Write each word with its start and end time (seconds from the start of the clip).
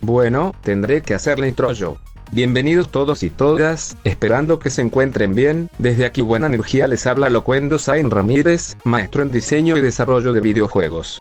Bueno, 0.00 0.54
tendré 0.62 1.02
que 1.02 1.14
hacer 1.14 1.38
la 1.38 1.48
intro 1.48 1.72
yo. 1.72 1.96
Bienvenidos 2.30 2.90
todos 2.90 3.22
y 3.22 3.30
todas, 3.30 3.96
esperando 4.04 4.58
que 4.58 4.70
se 4.70 4.82
encuentren 4.82 5.34
bien, 5.34 5.70
desde 5.78 6.04
aquí 6.04 6.20
buena 6.20 6.46
energía 6.46 6.86
les 6.86 7.06
habla 7.06 7.30
Locuendo 7.30 7.78
Zain 7.78 8.10
Ramírez, 8.10 8.76
maestro 8.84 9.22
en 9.22 9.32
diseño 9.32 9.76
y 9.76 9.80
desarrollo 9.80 10.32
de 10.32 10.40
videojuegos. 10.40 11.18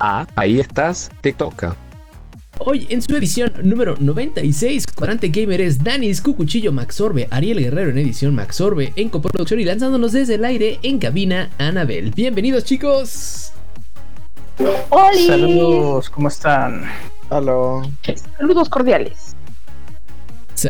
Ah, 0.00 0.26
ahí 0.34 0.58
estás, 0.58 1.10
te 1.20 1.32
toca. 1.32 1.76
Hoy 2.58 2.88
en 2.90 3.00
su 3.00 3.14
edición 3.14 3.52
número 3.62 3.94
96, 4.00 4.86
Cuadrante 4.86 5.28
Gamer 5.28 5.60
es 5.60 5.84
Danis, 5.84 6.20
Cucuchillo, 6.20 6.72
Maxorbe, 6.72 7.28
Ariel 7.30 7.60
Guerrero 7.60 7.90
en 7.90 7.98
edición 7.98 8.34
Maxorbe, 8.34 8.92
en 8.96 9.10
coproducción 9.10 9.60
y 9.60 9.64
lanzándonos 9.64 10.12
desde 10.12 10.34
el 10.34 10.44
aire 10.44 10.80
en 10.82 10.98
cabina 10.98 11.50
Anabel. 11.58 12.10
Bienvenidos 12.16 12.64
chicos. 12.64 13.52
Saludos, 15.26 16.10
¿cómo 16.10 16.28
están? 16.28 16.84
Aló. 17.30 17.82
Saludos 18.36 18.68
cordiales. 18.68 19.36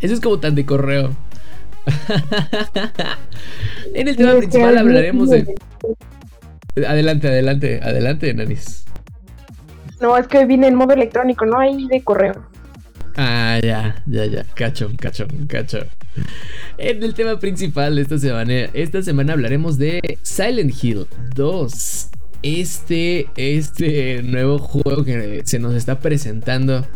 Eso 0.00 0.14
es 0.14 0.20
como 0.20 0.38
tan 0.38 0.54
de 0.54 0.66
correo. 0.66 1.10
en 3.94 4.08
el 4.08 4.16
tema 4.16 4.36
principal 4.36 4.76
hablaremos 4.76 5.30
de. 5.30 5.54
Adelante, 6.86 7.28
adelante, 7.28 7.80
adelante, 7.82 8.34
Nanis. 8.34 8.84
No, 10.00 10.16
es 10.18 10.26
que 10.26 10.44
viene 10.44 10.66
en 10.66 10.74
modo 10.74 10.92
electrónico, 10.92 11.46
no 11.46 11.58
hay 11.58 11.86
de 11.86 12.02
correo. 12.02 12.44
Ah, 13.16 13.58
ya, 13.62 14.02
ya, 14.04 14.26
ya. 14.26 14.44
Cacho, 14.54 14.90
cacho, 14.98 15.26
cacho. 15.48 15.78
En 16.76 17.02
el 17.02 17.14
tema 17.14 17.38
principal 17.38 17.96
de 17.96 18.02
esta 18.02 18.18
semana, 18.18 18.52
esta 18.74 19.00
semana 19.00 19.32
hablaremos 19.32 19.78
de 19.78 20.18
Silent 20.22 20.74
Hill 20.82 21.06
2 21.34 22.10
este, 22.46 23.26
este 23.34 24.22
nuevo 24.22 24.58
juego 24.58 25.04
que 25.04 25.42
se 25.44 25.58
nos 25.58 25.74
está 25.74 25.98
presentando, 25.98 26.86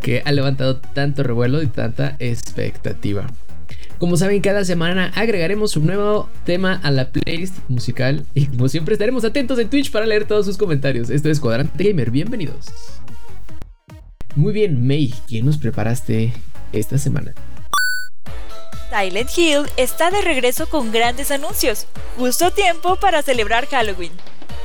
que 0.00 0.22
ha 0.24 0.32
levantado 0.32 0.78
tanto 0.78 1.22
revuelo 1.22 1.62
y 1.62 1.66
tanta 1.66 2.16
expectativa. 2.18 3.26
Como 3.98 4.16
saben, 4.16 4.40
cada 4.40 4.64
semana 4.64 5.12
agregaremos 5.14 5.76
un 5.76 5.86
nuevo 5.86 6.30
tema 6.44 6.80
a 6.82 6.90
la 6.90 7.10
playlist 7.10 7.56
musical 7.68 8.24
y 8.32 8.46
como 8.46 8.68
siempre 8.68 8.94
estaremos 8.94 9.24
atentos 9.26 9.58
en 9.58 9.68
Twitch 9.68 9.90
para 9.90 10.06
leer 10.06 10.24
todos 10.24 10.46
sus 10.46 10.56
comentarios. 10.56 11.10
Esto 11.10 11.28
es 11.28 11.38
Cuadrante 11.38 11.84
Gamer, 11.84 12.10
bienvenidos. 12.10 12.66
Muy 14.36 14.54
bien, 14.54 14.86
May, 14.86 15.12
¿qué 15.28 15.42
nos 15.42 15.58
preparaste 15.58 16.32
esta 16.72 16.96
semana? 16.96 17.34
Silent 18.90 19.30
Hill 19.36 19.62
está 19.76 20.10
de 20.10 20.22
regreso 20.22 20.66
con 20.66 20.92
grandes 20.92 21.30
anuncios, 21.30 21.86
justo 22.16 22.50
tiempo 22.52 22.96
para 22.96 23.22
celebrar 23.22 23.66
Halloween. 23.66 24.12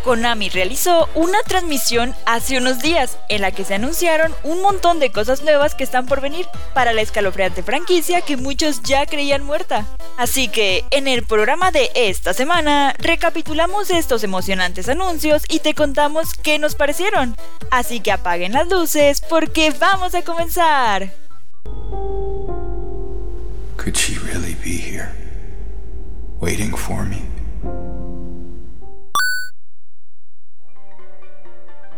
Konami 0.03 0.49
realizó 0.49 1.09
una 1.15 1.41
transmisión 1.43 2.15
hace 2.25 2.57
unos 2.57 2.79
días 2.79 3.17
en 3.29 3.41
la 3.41 3.51
que 3.51 3.65
se 3.65 3.75
anunciaron 3.75 4.33
un 4.43 4.61
montón 4.61 4.99
de 4.99 5.11
cosas 5.11 5.43
nuevas 5.43 5.75
que 5.75 5.83
están 5.83 6.05
por 6.05 6.21
venir 6.21 6.47
para 6.73 6.93
la 6.93 7.01
escalofriante 7.01 7.63
franquicia 7.63 8.21
que 8.21 8.37
muchos 8.37 8.81
ya 8.83 9.05
creían 9.05 9.43
muerta. 9.43 9.85
Así 10.17 10.47
que 10.47 10.85
en 10.91 11.07
el 11.07 11.25
programa 11.25 11.71
de 11.71 11.91
esta 11.95 12.33
semana 12.33 12.93
recapitulamos 12.97 13.89
estos 13.89 14.23
emocionantes 14.23 14.89
anuncios 14.89 15.43
y 15.49 15.59
te 15.59 15.73
contamos 15.73 16.33
qué 16.33 16.59
nos 16.59 16.75
parecieron. 16.75 17.35
Así 17.71 17.99
que 17.99 18.11
apaguen 18.11 18.53
las 18.53 18.67
luces 18.67 19.21
porque 19.29 19.71
vamos 19.71 20.15
a 20.15 20.23
comenzar. 20.23 21.13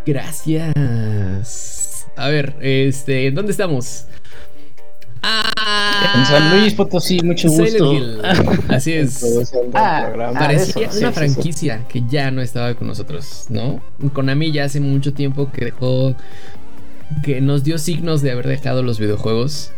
Gracias. 0.06 2.08
A 2.16 2.28
ver, 2.28 2.56
este, 2.62 3.28
¿en 3.28 3.36
dónde 3.36 3.52
estamos? 3.52 4.06
Ah, 5.24 6.14
en 6.16 6.26
San 6.26 6.60
Luis 6.60 6.74
Potosí, 6.74 7.20
mucho 7.22 7.50
gusto. 7.50 7.94
Así 8.70 8.94
es. 8.94 9.24
Ah, 9.74 10.32
parecía 10.34 10.90
una 10.98 11.12
franquicia 11.12 11.86
que 11.88 12.04
ya 12.10 12.32
no 12.32 12.42
estaba 12.42 12.74
con 12.74 12.88
nosotros, 12.88 13.46
¿no? 13.50 13.82
Konami 14.14 14.52
ya 14.52 14.66
hace 14.66 14.80
mucho 14.80 15.14
tiempo 15.14 15.52
que 15.52 15.66
dejó. 15.66 16.16
que 17.24 17.42
nos 17.42 17.64
dio 17.64 17.78
signos 17.78 18.22
de 18.22 18.32
haber 18.32 18.48
dejado 18.48 18.82
los 18.82 19.00
videojuegos. 19.00 19.72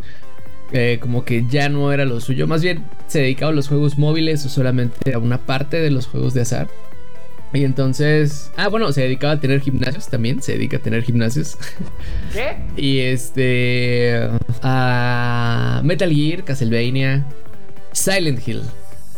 Eh, 0.72 0.98
como 1.02 1.24
que 1.24 1.46
ya 1.50 1.70
no 1.70 1.92
era 1.92 2.06
lo 2.06 2.20
suyo. 2.20 2.48
Más 2.48 2.64
bien 2.64 2.86
se 3.08 3.20
dedicaba 3.20 3.52
a 3.52 3.56
los 3.56 3.68
juegos 3.68 3.98
móviles 3.98 4.46
o 4.46 4.50
solamente 4.50 5.14
a 5.14 5.20
una 5.20 5.40
parte 5.40 5.80
de 5.80 5.92
los 5.92 6.08
juegos 6.08 6.34
de 6.34 6.42
azar. 6.42 6.68
Y 7.54 7.64
entonces. 7.64 8.52
Ah, 8.58 8.68
bueno, 8.68 8.92
se 8.92 9.02
dedicaba 9.02 9.34
a 9.34 9.40
tener 9.40 9.62
gimnasios 9.62 10.08
también. 10.08 10.42
Se 10.42 10.54
dedica 10.54 10.78
a 10.78 10.80
tener 10.80 11.04
gimnasios. 11.04 11.56
¿Qué? 12.34 12.58
y 12.76 13.00
este. 13.00 14.28
A 14.64 15.82
Metal 15.84 16.12
Gear, 16.12 16.44
Castlevania, 16.44 17.26
Silent 17.92 18.46
Hill. 18.48 18.62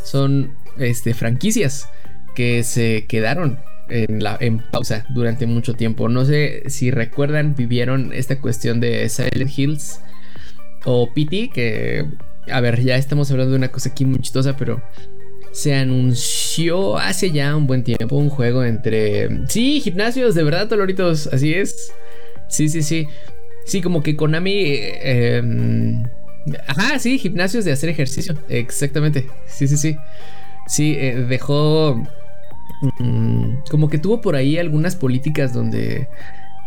Son 0.04 0.54
este, 0.78 1.14
franquicias 1.14 1.90
que 2.36 2.64
se 2.64 3.06
quedaron 3.08 3.58
en, 3.88 4.22
la, 4.22 4.38
en 4.40 4.60
pausa 4.60 5.06
durante 5.10 5.46
mucho 5.46 5.74
tiempo. 5.74 6.10
No 6.10 6.26
sé 6.26 6.64
si 6.68 6.92
recuerdan, 6.92 7.56
vivieron 7.56 8.12
esta 8.12 8.42
cuestión 8.42 8.82
de 8.82 9.08
Silent 9.08 9.58
Hills 9.58 10.02
o 10.84 11.14
PT, 11.14 11.52
que. 11.54 12.06
A 12.52 12.60
ver, 12.60 12.84
ya 12.84 12.98
estamos 12.98 13.32
hablando 13.32 13.52
de 13.52 13.58
una 13.58 13.70
cosa 13.70 13.90
aquí 13.90 14.06
muy 14.06 14.20
chistosa, 14.20 14.56
pero 14.56 14.84
se 15.56 15.74
anunció 15.74 16.98
hace 16.98 17.32
ya 17.32 17.56
un 17.56 17.66
buen 17.66 17.82
tiempo 17.86 18.18
un 18.18 18.30
juego 18.30 18.66
entre... 18.66 19.48
Sí, 19.48 19.80
gimnasios, 19.80 20.36
de 20.36 20.44
verdad, 20.44 20.68
Toloritos, 20.68 21.28
así 21.28 21.54
es. 21.54 21.94
Sí, 22.50 22.68
sí, 22.68 22.84
sí. 22.84 23.08
Sí, 23.66 23.82
como 23.82 24.04
que 24.04 24.18
Konami... 24.18 24.52
Eh, 24.54 25.42
ajá, 26.68 27.00
sí, 27.00 27.18
gimnasios 27.18 27.64
de 27.64 27.72
hacer 27.72 27.90
ejercicio. 27.90 28.36
Exactamente. 28.50 29.28
Sí, 29.48 29.70
sí, 29.70 29.78
sí. 29.78 29.98
Sí, 30.68 30.98
eh, 31.00 31.26
dejó... 31.30 32.04
Mm, 33.00 33.60
como 33.72 33.90
que 33.90 33.98
tuvo 33.98 34.20
por 34.20 34.36
ahí 34.36 34.58
algunas 34.58 34.98
políticas 34.98 35.54
donde 35.54 36.10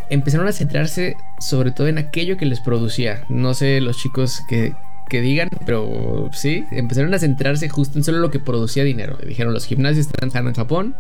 empezaron 0.09 0.49
a 0.49 0.53
centrarse 0.53 1.15
sobre 1.41 1.73
todo 1.73 1.89
en 1.89 1.99
aquello 1.99 2.39
que 2.39 2.47
les 2.47 2.61
producía. 2.61 3.27
No 3.29 3.53
sé, 3.53 3.83
los 3.83 3.99
chicos 3.99 4.41
que, 4.49 4.73
que 5.09 5.21
digan, 5.21 5.49
pero 5.67 6.31
sí, 6.33 6.65
empezaron 6.71 7.13
a 7.15 7.19
centrarse 7.19 7.69
justo 7.69 7.99
en 7.99 8.05
solo 8.05 8.19
lo 8.19 8.31
que 8.31 8.39
producía 8.39 8.85
dinero. 8.85 9.19
Dijeron 9.27 9.53
los 9.53 9.67
gimnasios 9.67 10.07
están 10.07 10.47
en 10.47 10.55
Japón 10.55 10.95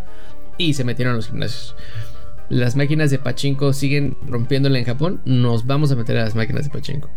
y 0.56 0.74
se 0.74 0.84
metieron 0.84 1.14
a 1.14 1.16
los 1.16 1.28
gimnasios. 1.28 1.74
Las 2.48 2.76
máquinas 2.76 3.10
de 3.10 3.18
pachinko 3.18 3.72
siguen 3.72 4.16
rompiéndole 4.26 4.78
en 4.78 4.84
Japón, 4.84 5.20
nos 5.24 5.66
vamos 5.66 5.92
a 5.92 5.96
meter 5.96 6.16
a 6.16 6.24
las 6.24 6.34
máquinas 6.34 6.64
de 6.64 6.70
pachinko. 6.70 7.10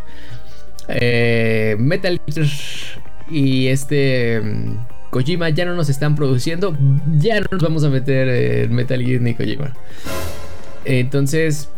Eh, 0.88 1.75
Metal 1.79 2.19
Gear 2.28 2.47
y 3.29 3.68
este 3.68 4.41
mm, 4.41 4.78
Kojima 5.09 5.50
ya 5.50 5.66
no 5.66 5.75
nos 5.75 5.90
están 5.90 6.16
produciendo, 6.16 6.78
ya 7.18 7.40
no 7.40 7.47
nos 7.52 7.62
vamos 7.62 7.84
a 7.84 7.90
meter 7.90 8.28
en 8.28 8.73
Metal 8.73 9.02
Gear 9.02 9.22
ni 9.22 9.34
Kojima. 9.35 9.73
Entonces, 10.84 11.70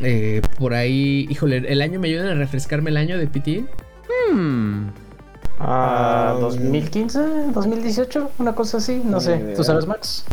eh, 0.00 0.42
por 0.58 0.74
ahí, 0.74 1.26
híjole, 1.30 1.58
el 1.68 1.82
año 1.82 2.00
me 2.00 2.08
ayudan 2.08 2.28
a 2.28 2.34
refrescarme 2.34 2.90
el 2.90 2.96
año 2.96 3.18
de 3.18 3.26
PT. 3.26 3.64
Hmm. 4.32 4.90
Ah, 5.60 6.36
2015, 6.40 7.50
2018, 7.52 8.30
una 8.38 8.54
cosa 8.54 8.78
así, 8.78 9.02
no 9.04 9.20
sé. 9.20 9.54
¿Tú 9.56 9.64
sabes, 9.64 9.86
Max? 9.86 10.24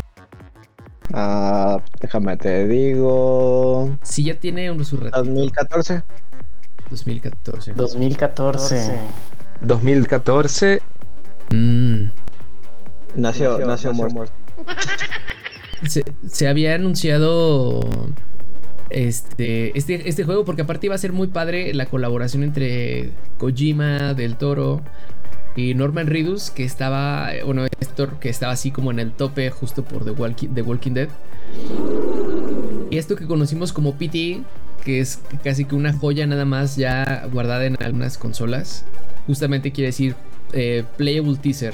Ah, 1.14 1.80
déjame 2.00 2.38
te 2.38 2.68
digo. 2.68 3.98
Si 4.04 4.24
ya 4.24 4.36
tiene 4.40 4.70
un 4.72 4.86
su 4.86 4.98
2014. 4.98 6.04
2014. 6.90 7.74
2014. 7.74 9.00
2014. 9.62 10.82
Mm. 11.52 12.04
Nació, 13.16 13.60
nació, 13.60 13.94
muerto. 13.94 14.34
Se, 15.88 16.04
se 16.28 16.48
había 16.48 16.76
anunciado 16.76 17.82
este, 18.90 19.78
este, 19.78 20.08
este 20.08 20.24
juego, 20.24 20.46
porque 20.46 20.62
aparte 20.62 20.88
iba 20.88 20.96
a 20.96 21.00
ser 21.00 21.14
muy 21.14 21.28
padre 21.28 21.74
la 21.74 21.86
colaboración 21.86 22.44
entre 22.44 23.12
Kojima, 23.38 24.14
Del 24.14 24.36
Toro 24.36 24.82
y 25.56 25.74
Norman 25.74 26.08
Reedus, 26.08 26.52
que 26.52 26.64
estaba, 26.64 27.32
bueno, 27.46 27.66
Héctor, 27.80 28.20
que 28.20 28.30
estaba 28.30 28.54
así 28.54 28.72
como 28.72 28.92
en 28.92 29.00
el 29.00 29.12
tope 29.12 29.50
justo 29.50 29.84
por 29.84 30.04
The 30.04 30.12
Walking, 30.12 30.50
The 30.50 30.62
Walking 30.62 30.92
Dead. 30.92 31.10
Y 32.90 32.98
esto 32.98 33.16
que 33.16 33.26
conocimos 33.26 33.74
como 33.74 33.96
PT, 33.96 34.42
que 34.84 35.00
es 35.00 35.20
casi 35.44 35.66
que 35.66 35.76
una 35.76 35.94
joya 35.94 36.28
nada 36.28 36.46
más 36.46 36.76
ya 36.76 37.28
guardada 37.32 37.66
en 37.66 37.78
algunas 37.82 38.18
consolas, 38.18 38.86
justamente 39.26 39.72
quiere 39.72 39.88
decir 39.88 40.16
eh, 40.54 40.84
Playable 40.98 41.38
Teaser. 41.38 41.74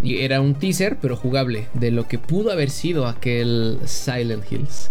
Y 0.00 0.18
era 0.18 0.40
un 0.40 0.54
teaser, 0.54 0.96
pero 1.00 1.16
jugable, 1.16 1.66
de 1.74 1.90
lo 1.90 2.06
que 2.06 2.18
pudo 2.18 2.52
haber 2.52 2.70
sido 2.70 3.06
aquel 3.08 3.80
Silent 3.84 4.44
Hills. 4.50 4.90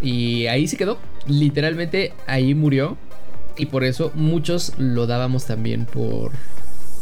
Y 0.00 0.46
ahí 0.46 0.66
se 0.68 0.76
quedó. 0.76 0.98
Literalmente 1.26 2.12
ahí 2.26 2.54
murió. 2.54 2.96
Y 3.56 3.66
por 3.66 3.84
eso 3.84 4.12
muchos 4.14 4.74
lo 4.78 5.06
dábamos 5.06 5.46
también 5.46 5.86
por, 5.86 6.32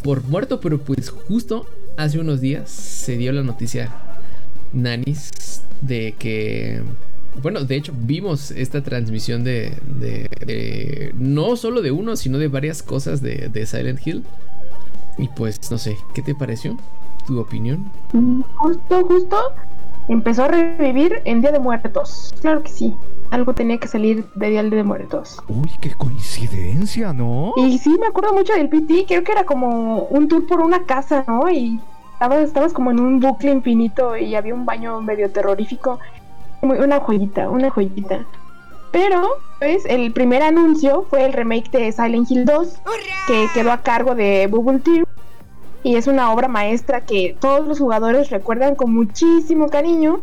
por 0.03 0.23
muerto. 0.25 0.61
Pero 0.61 0.79
pues 0.79 1.11
justo 1.11 1.67
hace 1.97 2.19
unos 2.19 2.41
días 2.41 2.71
se 2.71 3.17
dio 3.17 3.33
la 3.33 3.43
noticia, 3.43 3.93
Nanis, 4.73 5.63
de 5.81 6.15
que... 6.19 6.83
Bueno, 7.43 7.65
de 7.65 7.75
hecho 7.75 7.93
vimos 7.97 8.53
esta 8.53 8.83
transmisión 8.85 9.43
de, 9.43 9.77
de, 9.87 11.13
no 11.19 11.57
solo 11.57 11.83
de 11.83 11.91
uno, 11.91 12.15
sino 12.15 12.39
de 12.39 12.47
varias 12.47 12.81
cosas 12.85 13.21
de, 13.21 13.49
de 13.53 13.67
Silent 13.67 14.07
Hill. 14.07 14.23
Y 15.19 15.29
pues 15.29 15.59
no 15.71 15.79
sé, 15.79 15.97
¿qué 16.15 16.23
te 16.23 16.35
pareció? 16.37 16.79
¿Tu 17.27 17.41
opinión? 17.41 17.91
Mm, 18.13 18.43
Justo, 18.43 19.05
justo 19.07 19.37
empezó 20.09 20.45
a 20.45 20.49
revivir 20.49 21.21
en 21.25 21.41
Día 21.41 21.53
de 21.53 21.59
Muertos. 21.59 22.35
Claro 22.41 22.63
que 22.63 22.71
sí. 22.71 22.95
Algo 23.31 23.53
tenía 23.55 23.79
que 23.79 23.89
salir 23.89 24.25
de 24.35 24.51
Día 24.51 24.63
de 24.63 24.83
Muertos. 24.85 25.43
Uy, 25.49 25.71
qué 25.81 25.93
coincidencia, 25.95 27.13
¿no? 27.13 27.53
Y 27.57 27.79
sí, 27.79 27.97
me 28.01 28.07
acuerdo 28.07 28.33
mucho 28.33 28.53
del 28.53 28.69
PT. 28.69 29.07
Creo 29.09 29.25
que 29.25 29.33
era 29.33 29.45
como 29.45 30.05
un 30.05 30.29
tour 30.29 30.47
por 30.47 30.61
una 30.61 30.85
casa, 30.85 31.25
¿no? 31.27 31.51
Y 31.51 31.81
estabas, 32.13 32.41
estabas 32.41 32.73
como 32.73 32.91
en 32.91 33.01
un 33.01 33.21
bucle 33.21 33.51
infinito 33.51 34.17
y 34.17 34.35
había 34.35 34.55
un 34.55 34.65
baño 34.67 35.01
medio 35.01 35.31
terrorífico. 35.31 35.99
Muy- 36.63 36.79
Una 36.79 37.01
joyita, 37.01 37.49
una 37.51 37.71
joyita. 37.71 38.25
Pero, 38.93 39.23
pues, 39.59 39.85
el 39.87 40.13
primer 40.13 40.43
anuncio 40.43 41.05
fue 41.11 41.25
el 41.25 41.33
remake 41.33 41.69
de 41.73 41.91
Silent 41.91 42.31
Hill 42.31 42.45
2, 42.45 42.79
que 43.27 43.49
quedó 43.53 43.73
a 43.73 43.79
cargo 43.79 44.15
de 44.15 44.47
Bubble 44.47 44.79
Team. 44.79 45.04
Y 45.85 45.97
es 45.97 46.07
una 46.07 46.33
obra 46.33 46.49
maestra 46.49 47.03
que 47.03 47.37
todos 47.39 47.69
los 47.69 47.79
jugadores 47.79 48.31
recuerdan 48.31 48.75
con 48.75 48.93
muchísimo 48.93 49.69
cariño. 49.69 50.23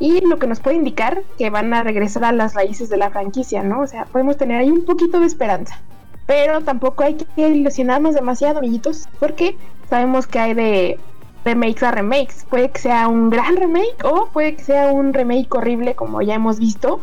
Y 0.00 0.26
lo 0.26 0.38
que 0.38 0.46
nos 0.46 0.60
puede 0.60 0.76
indicar 0.76 1.22
que 1.38 1.50
van 1.50 1.72
a 1.74 1.82
regresar 1.82 2.24
a 2.24 2.32
las 2.32 2.54
raíces 2.54 2.88
de 2.88 2.96
la 2.96 3.10
franquicia, 3.10 3.62
¿no? 3.62 3.82
O 3.82 3.86
sea, 3.86 4.06
podemos 4.06 4.38
tener 4.38 4.58
ahí 4.58 4.70
un 4.70 4.84
poquito 4.84 5.20
de 5.20 5.26
esperanza. 5.26 5.78
Pero 6.26 6.62
tampoco 6.62 7.04
hay 7.04 7.14
que 7.14 7.48
ilusionarnos 7.48 8.14
demasiado, 8.14 8.58
amiguitos, 8.58 9.06
porque 9.20 9.56
sabemos 9.90 10.26
que 10.26 10.38
hay 10.38 10.54
de 10.54 10.98
remakes 11.44 11.82
a 11.82 11.90
remakes. 11.90 12.46
Puede 12.48 12.70
que 12.70 12.80
sea 12.80 13.06
un 13.06 13.28
gran 13.28 13.56
remake 13.56 14.04
o 14.04 14.30
puede 14.32 14.56
que 14.56 14.64
sea 14.64 14.90
un 14.90 15.12
remake 15.12 15.54
horrible, 15.54 15.94
como 15.94 16.22
ya 16.22 16.34
hemos 16.34 16.58
visto. 16.58 17.00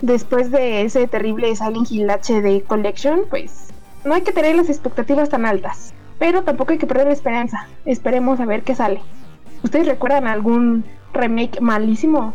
Después 0.00 0.50
de 0.50 0.82
ese 0.82 1.06
terrible 1.06 1.54
Silent 1.54 1.90
Hill 1.90 2.10
HD 2.10 2.64
Collection, 2.66 3.20
pues 3.28 3.68
no 4.04 4.14
hay 4.14 4.22
que 4.22 4.32
tener 4.32 4.56
las 4.56 4.70
expectativas 4.70 5.28
tan 5.28 5.44
altas. 5.44 5.92
Pero 6.18 6.42
tampoco 6.42 6.72
hay 6.72 6.78
que 6.78 6.86
perder 6.86 7.06
la 7.08 7.12
esperanza. 7.12 7.68
Esperemos 7.84 8.40
a 8.40 8.46
ver 8.46 8.62
qué 8.62 8.74
sale. 8.74 9.00
¿Ustedes 9.62 9.86
recuerdan 9.86 10.26
algún 10.26 10.84
remake 11.12 11.60
malísimo? 11.60 12.34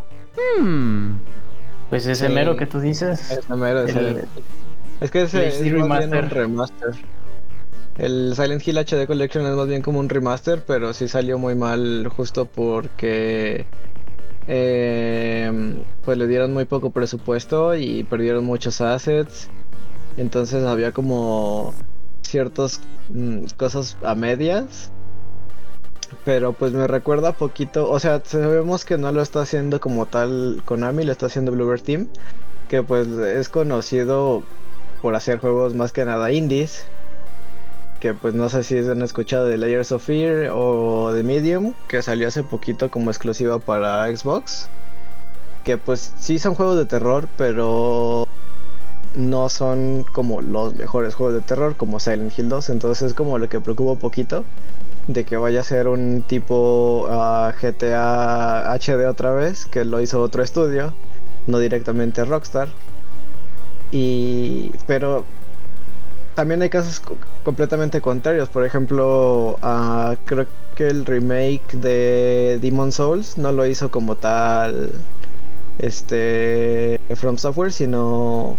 Hmm. 0.59 1.13
Pues 1.89 2.05
ese 2.05 2.27
Sí. 2.27 2.33
mero 2.33 2.55
que 2.55 2.65
tú 2.67 2.79
dices. 2.79 3.31
Ese 3.31 3.55
mero, 3.55 3.83
ese- 3.83 3.99
el- 3.99 4.25
Es 5.01 5.11
que 5.11 5.23
ese 5.23 5.39
el 5.39 5.43
es 5.49 5.55
HD 5.61 5.87
más 5.87 5.99
bien 5.99 6.11
remaster. 6.11 6.23
un 6.23 6.29
remaster. 6.29 6.89
El 7.97 8.33
Silent 8.35 8.65
Hill 8.67 8.77
HD 8.77 9.05
Collection 9.07 9.45
es 9.45 9.55
más 9.55 9.67
bien 9.67 9.81
como 9.81 9.99
un 9.99 10.09
remaster, 10.09 10.63
pero 10.65 10.93
sí 10.93 11.07
salió 11.07 11.37
muy 11.37 11.55
mal 11.55 12.07
justo 12.15 12.45
porque 12.45 13.65
eh, 14.47 15.51
pues 16.03 16.17
le 16.17 16.27
dieron 16.27 16.53
muy 16.53 16.65
poco 16.65 16.89
presupuesto 16.89 17.75
y 17.75 18.03
perdieron 18.03 18.43
muchos 18.45 18.81
assets. 18.81 19.49
Entonces 20.17 20.63
había 20.65 20.91
como 20.91 21.73
ciertas 22.31 22.79
mm, 23.09 23.45
cosas 23.57 23.97
a 24.03 24.15
medias. 24.15 24.91
Pero 26.25 26.53
pues 26.53 26.73
me 26.73 26.87
recuerda 26.87 27.31
poquito, 27.31 27.89
o 27.89 27.99
sea, 27.99 28.21
sabemos 28.25 28.83
que 28.83 28.97
no 28.97 29.11
lo 29.11 29.21
está 29.21 29.41
haciendo 29.41 29.79
como 29.79 30.05
tal 30.07 30.61
Konami, 30.65 31.05
lo 31.05 31.11
está 31.11 31.27
haciendo 31.27 31.51
Bluebird 31.51 31.81
Team, 31.83 32.07
que 32.67 32.83
pues 32.83 33.07
es 33.07 33.47
conocido 33.47 34.43
por 35.01 35.15
hacer 35.15 35.39
juegos 35.39 35.73
más 35.73 35.91
que 35.93 36.05
nada 36.05 36.31
indies. 36.31 36.85
Que 38.01 38.13
pues 38.13 38.33
no 38.33 38.49
sé 38.49 38.63
si 38.63 38.79
han 38.79 39.03
escuchado 39.03 39.45
de 39.45 39.57
Layers 39.57 39.91
of 39.91 40.03
Fear 40.03 40.49
o 40.51 41.13
de 41.13 41.23
Medium, 41.23 41.73
que 41.87 42.01
salió 42.01 42.27
hace 42.27 42.43
poquito 42.43 42.89
como 42.89 43.11
exclusiva 43.11 43.59
para 43.59 44.05
Xbox. 44.15 44.69
Que 45.63 45.77
pues 45.77 46.13
sí 46.17 46.39
son 46.39 46.55
juegos 46.55 46.77
de 46.77 46.85
terror, 46.85 47.27
pero 47.37 48.27
no 49.15 49.49
son 49.49 50.05
como 50.13 50.41
los 50.41 50.75
mejores 50.75 51.15
juegos 51.15 51.35
de 51.35 51.41
terror 51.41 51.75
como 51.75 51.99
Silent 51.99 52.37
Hill 52.37 52.49
2. 52.49 52.69
Entonces 52.69 53.07
es 53.09 53.13
como 53.13 53.37
lo 53.37 53.49
que 53.49 53.59
preocupa 53.59 53.91
un 53.93 53.99
poquito 53.99 54.43
de 55.07 55.25
que 55.25 55.37
vaya 55.37 55.61
a 55.61 55.63
ser 55.63 55.87
un 55.87 56.23
tipo 56.27 57.07
ah, 57.09 57.53
GTA 57.59 58.71
HD 58.73 59.07
otra 59.07 59.31
vez, 59.33 59.65
que 59.65 59.83
lo 59.85 59.99
hizo 60.01 60.21
otro 60.21 60.43
estudio, 60.43 60.93
no 61.47 61.59
directamente 61.59 62.23
Rockstar. 62.25 62.69
Y 63.91 64.71
pero 64.87 65.25
también 66.35 66.61
hay 66.61 66.69
casos 66.69 66.99
co- 66.99 67.17
completamente 67.43 67.99
contrarios. 68.01 68.49
Por 68.49 68.65
ejemplo, 68.65 69.57
ah, 69.61 70.15
creo 70.25 70.45
que 70.75 70.87
el 70.87 71.05
remake 71.05 71.73
de 71.73 72.59
Demon 72.61 72.91
Souls 72.91 73.37
no 73.37 73.51
lo 73.51 73.65
hizo 73.65 73.91
como 73.91 74.15
tal 74.15 74.91
este 75.79 76.99
From 77.15 77.37
Software, 77.37 77.71
sino 77.73 78.55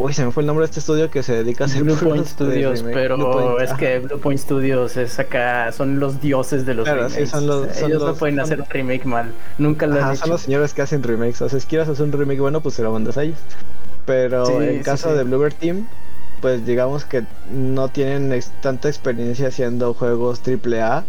Uy, 0.00 0.12
se 0.12 0.24
me 0.24 0.30
fue 0.30 0.44
el 0.44 0.46
nombre 0.46 0.62
de 0.62 0.66
este 0.66 0.78
estudio 0.78 1.10
que 1.10 1.24
se 1.24 1.32
dedica 1.42 1.64
a 1.64 1.66
hacer 1.66 1.82
Blue 1.82 1.96
Point 1.96 2.24
Studios, 2.24 2.78
remake. 2.80 2.94
pero 2.94 3.16
Blue 3.16 3.32
Point, 3.32 3.60
es 3.62 3.72
que 3.74 3.98
Blue 3.98 4.20
Point 4.20 4.38
Studios 4.38 4.96
es 4.96 5.18
acá, 5.18 5.72
son 5.72 5.98
los 5.98 6.20
dioses 6.20 6.64
de 6.64 6.74
los 6.74 6.84
Claro, 6.84 7.08
sí, 7.08 7.14
remakes. 7.16 7.30
son 7.30 7.46
los- 7.48 7.76
son 7.76 7.86
Ellos 7.90 8.00
no 8.02 8.08
los- 8.10 8.18
pueden 8.18 8.36
son- 8.36 8.44
hacer 8.44 8.60
un 8.60 8.66
remake 8.70 9.04
mal, 9.06 9.32
nunca 9.58 9.88
lo 9.88 9.96
Ajá, 9.96 10.10
han 10.10 10.16
son 10.16 10.26
hecho. 10.26 10.32
los 10.34 10.40
señores 10.42 10.72
que 10.72 10.82
hacen 10.82 11.02
remakes. 11.02 11.42
O 11.42 11.48
sea, 11.48 11.58
si 11.58 11.66
quieres 11.66 11.88
hacer 11.88 12.04
un 12.06 12.12
remake 12.12 12.38
bueno, 12.40 12.60
pues 12.60 12.76
se 12.76 12.82
lo 12.84 12.92
mandas 12.92 13.16
a 13.18 13.24
ellos. 13.24 13.38
Pero 14.06 14.46
Sí, 14.46 14.52
en 14.52 14.78
sí, 14.78 14.84
caso 14.84 15.10
sí. 15.10 15.16
de 15.16 15.24
Bluebird 15.24 15.54
Team, 15.54 15.88
pues 16.40 16.64
digamos 16.64 17.04
que 17.04 17.24
no 17.52 17.88
tienen 17.88 18.32
ex- 18.32 18.52
tanta 18.62 18.88
experiencia 18.88 19.48
haciendo 19.48 19.94
juegos 19.94 20.40
AAA. 20.42 21.04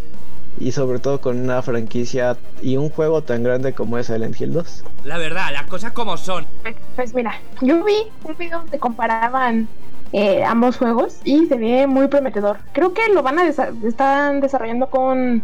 Y 0.59 0.73
sobre 0.73 1.00
todo 1.00 1.21
con 1.21 1.39
una 1.39 1.61
franquicia 1.61 2.38
y 2.61 2.75
un 2.75 2.89
juego 2.89 3.23
tan 3.23 3.44
grande 3.44 3.73
como 3.73 3.97
es 3.97 4.07
Silent 4.07 4.39
Hill 4.39 4.51
2. 4.53 4.83
La 5.06 5.17
verdad, 5.17 5.47
las 5.53 5.63
cosas 5.67 5.94
como 5.94 6.17
son. 6.17 6.45
Pues, 6.63 6.75
pues 6.95 7.13
mira, 7.13 7.39
yo 7.61 7.83
vi 7.85 7.95
un 8.25 8.35
video 8.37 8.59
donde 8.59 8.78
comparaban 8.78 9.69
eh, 10.11 10.44
ambos 10.44 10.78
juegos 10.78 11.19
y 11.23 11.45
se 11.45 11.56
ve 11.56 11.87
muy 11.87 12.07
prometedor. 12.09 12.57
Creo 12.73 12.94
que 12.94 13.07
lo 13.13 13.23
van 13.23 13.39
a 13.39 13.45
desa- 13.45 13.71
están 13.87 14.42
desarrollando 14.42 14.89
con 14.89 15.42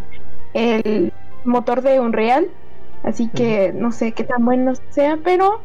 el 0.53 1.13
motor 1.45 1.81
de 1.81 1.99
Unreal, 1.99 2.47
así 3.03 3.29
que 3.29 3.71
no 3.73 3.91
sé 3.93 4.11
qué 4.11 4.23
tan 4.25 4.43
bueno 4.43 4.73
sea, 4.89 5.17
pero 5.23 5.61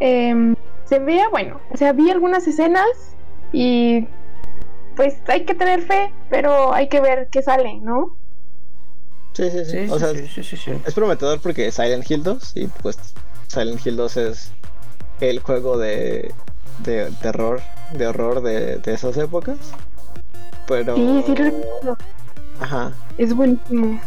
em, 0.00 0.54
se 0.84 1.00
vea 1.00 1.28
bueno. 1.30 1.60
O 1.70 1.76
sea, 1.76 1.92
vi 1.92 2.10
algunas 2.10 2.46
escenas 2.46 2.86
y 3.52 4.06
pues 4.94 5.18
hay 5.28 5.44
que 5.44 5.54
tener 5.54 5.82
fe, 5.82 6.12
pero 6.30 6.72
hay 6.72 6.88
que 6.88 7.00
ver 7.00 7.28
qué 7.30 7.42
sale, 7.42 7.78
¿no? 7.82 8.16
Sí, 9.36 9.50
sí, 9.50 9.66
sí. 9.66 9.70
Sí, 9.86 9.90
o 9.90 9.98
sea, 9.98 10.12
es 10.12 10.94
prometedor 10.94 11.38
porque 11.40 11.70
Silent 11.70 12.10
Hill 12.10 12.22
2 12.22 12.52
y 12.54 12.68
pues 12.68 12.96
Silent 13.48 13.84
Hill 13.86 13.96
2 13.96 14.16
es 14.16 14.50
el 15.20 15.40
juego 15.40 15.76
de, 15.76 16.32
de 16.78 17.10
terror, 17.20 17.60
de 17.92 18.06
horror 18.06 18.42
de, 18.42 18.78
de 18.78 18.94
esas 18.94 19.14
épocas. 19.18 19.58
Pero... 20.66 20.96
Sí, 20.96 21.24
sí, 21.26 21.34
lo. 21.82 21.98
Ajá. 22.60 22.92
es 23.18 23.34
buenísimo. 23.34 24.00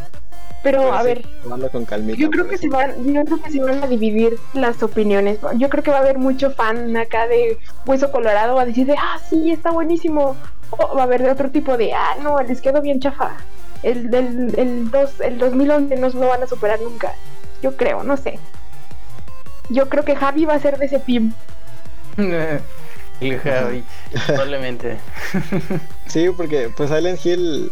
Pero, 0.64 0.80
Pero 0.80 0.94
a 0.94 1.02
sí, 1.02 1.06
ver, 1.06 1.72
con 1.72 1.86
calmita, 1.86 2.18
Yo 2.18 2.32
creo 2.32 2.48
que 2.48 2.58
se 2.58 2.68
van, 2.68 2.92
yo 3.14 3.24
creo 3.24 3.42
que 3.44 3.52
se 3.52 3.62
van 3.62 3.84
a 3.84 3.88
dividir 3.88 4.36
las 4.56 4.82
opiniones. 4.82 5.38
Yo 5.58 5.70
creo 5.70 5.84
que 5.84 5.92
va 5.92 5.98
a 5.98 6.02
haber 6.02 6.18
mucho 6.18 6.50
fan 6.50 6.98
acá 6.98 7.28
de 7.28 7.60
Hueso 7.86 8.12
Colorado 8.12 8.56
va 8.56 8.64
a 8.64 8.66
decir 8.66 8.88
de 8.88 8.96
ah 8.98 9.20
sí 9.30 9.52
está 9.52 9.70
buenísimo. 9.70 10.36
O 10.72 10.96
va 10.96 11.02
a 11.02 11.04
haber 11.04 11.22
de 11.22 11.30
otro 11.30 11.52
tipo 11.52 11.78
de 11.78 11.94
ah 11.94 12.18
no 12.24 12.42
les 12.42 12.62
quedó 12.62 12.82
bien 12.82 13.00
chafa. 13.00 13.38
El 13.84 14.10
del 14.10 14.54
el 14.58 14.92
dos, 14.92 15.20
el 15.22 15.38
2011 15.38 15.96
no 15.98 16.10
lo 16.10 16.28
van 16.28 16.44
a 16.44 16.48
superar 16.48 16.80
nunca. 16.82 17.14
Yo 17.62 17.76
creo, 17.78 18.04
no 18.04 18.18
sé. 18.18 18.40
Yo 19.70 19.88
creo 19.90 20.04
que 20.04 20.16
Javi 20.16 20.46
va 20.46 20.56
a 20.56 20.60
ser 20.60 20.78
de 20.78 20.86
ese 20.86 21.00
team. 21.00 21.34
El 23.22 23.38
Javi, 23.40 23.84
probablemente. 24.28 24.98
Sí, 26.08 26.28
porque 26.36 26.70
pues 26.76 26.90
Silent 26.90 27.24
Hill 27.26 27.72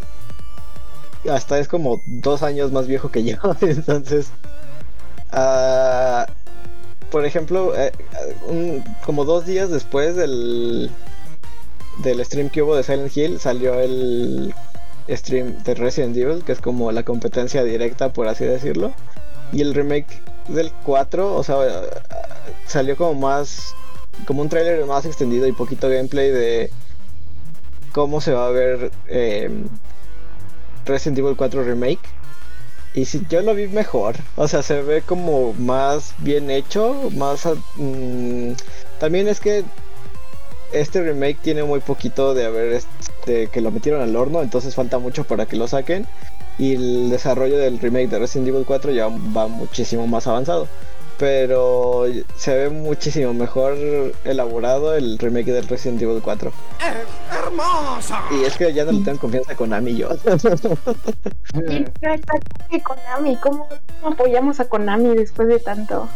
hasta 1.31 1.57
es 1.57 1.67
como 1.67 2.01
dos 2.05 2.43
años 2.43 2.71
más 2.71 2.85
viejo 2.85 3.09
que 3.09 3.23
yo, 3.23 3.37
entonces, 3.61 4.29
ah, 5.31 6.27
por 7.11 7.25
ejemplo, 7.25 7.73
eh, 7.75 7.91
un- 8.47 8.83
como 9.05 9.25
dos 9.25 9.45
días 9.45 9.69
después 9.69 10.15
del 10.15 10.91
del 12.03 12.23
stream 12.23 12.49
que 12.49 12.61
hubo 12.61 12.75
de 12.75 12.83
Silent 12.83 13.15
Hill 13.17 13.39
salió 13.39 13.79
el 13.79 14.53
stream 15.09 15.63
de 15.63 15.75
Resident 15.75 16.15
Evil, 16.15 16.43
que 16.43 16.51
es 16.51 16.61
como 16.61 16.91
la 16.91 17.03
competencia 17.03 17.63
directa, 17.63 18.13
por 18.13 18.27
así 18.27 18.45
decirlo, 18.45 18.93
y 19.51 19.61
el 19.61 19.73
remake 19.73 20.21
del 20.47 20.71
4, 20.83 21.35
o 21.35 21.43
sea, 21.43 21.55
salió 22.65 22.95
como 22.95 23.13
más, 23.15 23.73
como 24.25 24.41
un 24.41 24.49
tráiler 24.49 24.85
más 24.85 25.05
extendido 25.05 25.47
y 25.47 25.51
poquito 25.51 25.89
gameplay 25.89 26.31
de 26.31 26.71
cómo 27.91 28.21
se 28.21 28.33
va 28.33 28.47
a 28.47 28.51
ver 28.51 28.91
eh, 29.07 29.49
Resident 30.85 31.19
Evil 31.19 31.35
4 31.35 31.63
Remake. 31.63 31.99
Y 32.93 33.05
si 33.05 33.25
yo 33.29 33.41
lo 33.41 33.53
vi 33.53 33.67
mejor, 33.67 34.15
o 34.35 34.47
sea, 34.47 34.63
se 34.63 34.81
ve 34.81 35.01
como 35.01 35.53
más 35.53 36.15
bien 36.19 36.49
hecho, 36.49 37.09
más... 37.15 37.47
mm, 37.75 38.53
también 38.99 39.27
es 39.27 39.39
que 39.39 39.63
este 40.71 41.01
remake 41.01 41.37
tiene 41.41 41.63
muy 41.63 41.79
poquito 41.79 42.33
de 42.33 42.45
haber 42.45 42.73
este, 42.73 43.47
que 43.47 43.61
lo 43.61 43.71
metieron 43.71 44.01
al 44.01 44.15
horno, 44.15 44.41
entonces 44.41 44.75
falta 44.75 44.99
mucho 44.99 45.23
para 45.23 45.45
que 45.45 45.55
lo 45.55 45.67
saquen. 45.67 46.05
Y 46.59 46.73
el 46.75 47.09
desarrollo 47.11 47.57
del 47.57 47.79
remake 47.79 48.07
de 48.09 48.19
Resident 48.19 48.47
Evil 48.49 48.65
4 48.65 48.91
ya 48.91 49.07
va 49.07 49.47
muchísimo 49.47 50.07
más 50.07 50.25
avanzado. 50.27 50.67
Pero 51.19 52.05
se 52.35 52.55
ve 52.55 52.69
muchísimo 52.69 53.33
mejor 53.33 53.75
elaborado 54.23 54.93
el 54.95 55.17
remake 55.17 55.51
del 55.51 55.67
Resident 55.67 55.99
Evil 56.01 56.21
4. 56.21 56.51
¡Hermosa! 57.31 58.21
Y 58.31 58.43
es 58.43 58.55
que 58.55 58.71
ya 58.73 58.85
no 58.85 58.91
le 58.91 59.03
tengo 59.03 59.19
confianza 59.19 59.55
con 59.55 59.73
Ami 59.73 59.95
yo. 59.97 60.09
Y 62.69 62.81
Konami, 62.81 63.35
¿cómo, 63.37 63.67
cómo 64.01 64.13
apoyamos 64.13 64.59
a 64.59 64.65
Konami 64.67 65.15
después 65.15 65.47
de 65.47 65.59
tanto? 65.59 66.07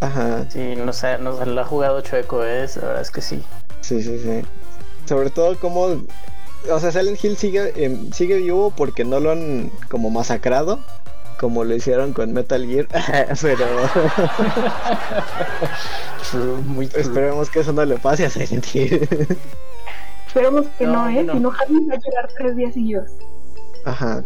Ajá. 0.00 0.44
Sí, 0.50 0.74
nos, 0.76 1.02
ha- 1.04 1.18
nos 1.18 1.46
la 1.46 1.62
ha 1.62 1.64
jugado 1.64 2.00
chueco, 2.02 2.44
¿eh? 2.44 2.66
La 2.76 2.82
verdad 2.88 3.02
es 3.02 3.10
que 3.10 3.22
sí. 3.22 3.42
Sí, 3.84 4.02
sí, 4.02 4.18
sí. 4.18 4.40
Sobre 5.06 5.28
todo 5.30 5.58
como... 5.58 5.82
O 6.70 6.80
sea, 6.80 6.90
Silent 6.90 7.22
Hill 7.22 7.36
sigue, 7.36 7.84
em, 7.84 8.10
sigue 8.12 8.38
vivo 8.38 8.72
porque 8.74 9.04
no 9.04 9.20
lo 9.20 9.32
han 9.32 9.70
como 9.90 10.08
masacrado. 10.08 10.80
Como 11.38 11.64
lo 11.64 11.74
hicieron 11.74 12.14
con 12.14 12.32
Metal 12.32 12.64
Gear. 12.66 12.86
Pero 13.42 13.66
True, 16.30 16.62
muy 16.62 16.86
true. 16.86 17.02
esperemos 17.02 17.50
que 17.50 17.60
eso 17.60 17.72
no 17.74 17.84
le 17.84 17.98
pase 17.98 18.24
a 18.24 18.30
Silent 18.30 18.64
Hill. 18.74 19.06
Esperemos 20.26 20.66
que 20.78 20.86
no, 20.86 21.04
No, 21.04 21.08
¿eh? 21.10 21.26
Si 21.30 21.38
no, 21.38 21.50
Javi 21.50 21.74
va 21.86 21.94
a 21.94 21.98
llorar 21.98 22.28
tres 22.38 22.56
días 22.56 22.72
seguidos. 22.72 23.10
Ajá. 23.84 24.24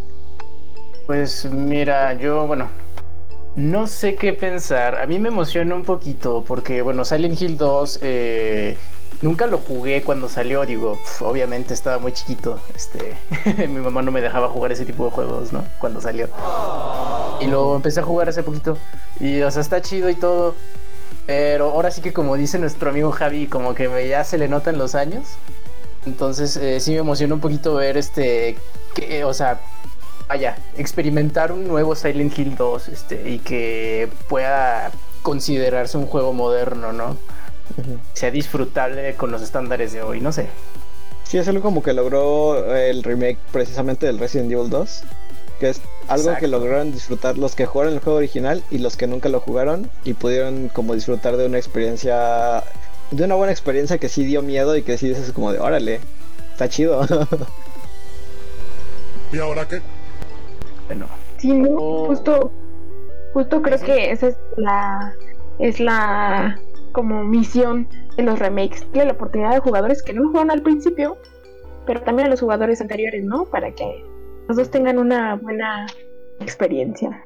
Pues 1.07 1.45
mira, 1.47 2.15
yo, 2.15 2.47
bueno, 2.47 2.69
no 3.57 3.87
sé 3.89 4.15
qué 4.15 4.33
pensar. 4.33 5.01
A 5.01 5.07
mí 5.07 5.19
me 5.19 5.31
emociona 5.31 5.75
un 5.75 5.83
poquito 5.83 6.45
porque, 6.47 6.83
bueno, 6.83 7.05
Silent 7.05 7.41
Hill 7.43 7.57
2 7.57 7.99
eh, 8.03 8.79
nunca 9.23 9.47
lo 9.47 9.59
jugué 9.59 10.03
cuando 10.03 10.29
salió. 10.29 10.65
Digo, 10.67 10.99
obviamente 11.21 11.75
estaba 11.75 11.99
muy 11.99 12.13
chiquito. 12.13 12.61
Este, 12.75 13.17
mi 13.69 13.81
mamá 13.81 14.03
no 14.03 14.11
me 14.11 14.21
dejaba 14.21 14.49
jugar 14.49 14.73
ese 14.73 14.85
tipo 14.85 15.05
de 15.05 15.11
juegos, 15.11 15.53
¿no? 15.53 15.65
Cuando 15.79 16.01
salió. 16.01 16.29
Y 17.41 17.47
luego 17.47 17.77
empecé 17.77 18.01
a 18.01 18.03
jugar 18.03 18.29
hace 18.29 18.43
poquito. 18.43 18.77
Y, 19.21 19.41
o 19.43 19.51
sea, 19.51 19.63
está 19.63 19.81
chido 19.81 20.09
y 20.09 20.15
todo. 20.15 20.55
Pero 21.27 21.71
ahora 21.71 21.91
sí 21.91 22.01
que 22.01 22.13
como 22.13 22.37
dice 22.37 22.59
nuestro 22.59 22.91
amigo 22.91 23.13
Javi, 23.13 23.47
como 23.47 23.75
que 23.75 24.09
ya 24.09 24.25
se 24.25 24.39
le 24.39 24.49
notan 24.49 24.79
los 24.79 24.95
años. 24.95 25.27
Entonces 26.07 26.57
eh, 26.57 26.81
sí 26.81 26.93
me 26.93 26.99
emociona 26.99 27.35
un 27.35 27.41
poquito 27.41 27.75
ver 27.75 27.99
este, 27.99 28.57
que, 28.95 29.25
o 29.25 29.35
sea, 29.35 29.61
vaya, 30.27 30.57
experimentar 30.77 31.53
un 31.53 31.69
nuevo 31.69 31.95
Silent 31.95 32.39
Hill 32.39 32.57
2 32.57 32.89
este, 32.89 33.29
y 33.29 33.41
que 33.41 34.09
pueda 34.29 34.91
considerarse 35.23 35.99
un 35.99 36.07
juego 36.07 36.33
moderno, 36.33 36.93
¿no? 36.93 37.17
Sea 38.15 38.31
disfrutable 38.31 39.15
con 39.15 39.31
los 39.31 39.43
estándares 39.43 39.93
de 39.93 40.03
hoy, 40.03 40.21
no 40.21 40.33
sé. 40.33 40.47
Sí, 41.25 41.39
es 41.39 41.47
algo 41.49 41.63
como 41.63 41.83
que 41.83 41.93
logró 41.93 42.75
el 42.75 43.03
remake 43.03 43.39
precisamente 43.53 44.07
del 44.07 44.19
Resident 44.19 44.51
Evil 44.53 44.71
2. 44.71 45.03
Que 45.61 45.71
es 45.71 45.81
algo 46.07 46.35
que 46.39 46.47
lograron 46.49 46.93
disfrutar 46.93 47.37
los 47.37 47.55
que 47.57 47.67
jugaron 47.67 47.95
el 47.95 48.01
juego 48.01 48.19
original 48.19 48.63
y 48.71 48.79
los 48.79 48.97
que 48.97 49.07
nunca 49.09 49.29
lo 49.29 49.41
jugaron. 49.41 49.91
Y 50.05 50.15
pudieron 50.15 50.69
como 50.69 50.95
disfrutar 50.95 51.37
de 51.37 51.47
una 51.47 51.59
experiencia. 51.59 52.63
De 53.11 53.25
una 53.25 53.35
buena 53.35 53.53
experiencia 53.53 53.99
que 53.99 54.09
sí 54.09 54.25
dio 54.25 54.41
miedo 54.43 54.77
y 54.77 54.83
que 54.83 54.97
sí 54.99 55.09
dices 55.09 55.33
como 55.33 55.53
de 55.53 55.59
órale. 55.59 56.01
Está 56.53 56.69
chido. 56.69 57.05
¿Y 59.33 59.39
ahora 59.39 59.67
qué? 59.69 59.83
Bueno, 60.87 61.07
Sí, 61.39 61.53
no, 61.53 61.69
Oh. 61.71 62.07
justo, 62.07 62.51
justo 63.33 63.63
creo 63.63 63.79
que 63.81 64.11
esa 64.11 64.29
es 64.29 64.37
la, 64.57 65.13
es 65.61 65.79
la 65.79 66.59
como 66.99 67.23
misión 67.23 67.89
de 68.17 68.25
los 68.25 68.41
remakes, 68.41 68.81
darle 68.87 69.05
la 69.05 69.13
oportunidad 69.13 69.55
a 69.55 69.61
jugadores 69.61 70.03
que 70.03 70.13
no 70.13 70.27
jugaron 70.27 70.51
al 70.51 70.63
principio, 70.63 71.17
pero 71.87 72.01
también 72.01 72.27
a 72.27 72.31
los 72.31 72.41
jugadores 72.41 72.81
anteriores, 72.81 73.23
¿no? 73.23 73.45
Para 73.45 73.73
que 73.73 74.03
los 74.49 74.57
dos 74.57 74.69
tengan 74.73 74.99
una 74.99 75.37
buena 75.37 75.87
experiencia. 76.41 77.25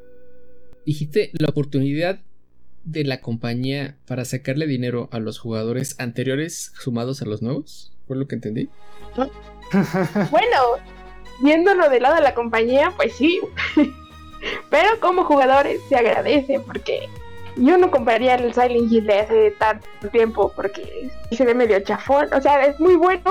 Dijiste 0.84 1.30
la 1.32 1.48
oportunidad 1.48 2.20
de 2.84 3.04
la 3.04 3.22
compañía 3.22 3.96
para 4.06 4.26
sacarle 4.26 4.66
dinero 4.66 5.08
a 5.10 5.20
los 5.20 5.38
jugadores 5.38 5.98
anteriores 5.98 6.72
sumados 6.78 7.22
a 7.22 7.24
los 7.24 7.40
nuevos. 7.40 7.96
¿Fue 8.06 8.18
lo 8.18 8.28
que 8.28 8.34
entendí? 8.34 8.68
Bueno, 10.30 10.58
viéndolo 11.42 11.88
del 11.88 12.02
lado 12.02 12.16
de 12.16 12.20
la 12.20 12.34
compañía, 12.34 12.92
pues 12.94 13.14
sí. 13.14 13.40
Pero 14.70 15.00
como 15.00 15.24
jugadores 15.24 15.80
se 15.88 15.96
agradece 15.96 16.60
porque 16.60 17.08
yo 17.56 17.78
no 17.78 17.90
compraría 17.90 18.34
el 18.36 18.52
Silent 18.54 18.90
Hill 18.90 19.06
de 19.06 19.18
hace 19.20 19.50
tanto 19.52 19.86
tiempo 20.10 20.52
porque 20.54 21.10
se 21.30 21.44
ve 21.44 21.54
medio 21.54 21.78
chafón. 21.80 22.28
O 22.34 22.40
sea, 22.40 22.64
es 22.64 22.78
muy 22.80 22.94
bueno, 22.96 23.30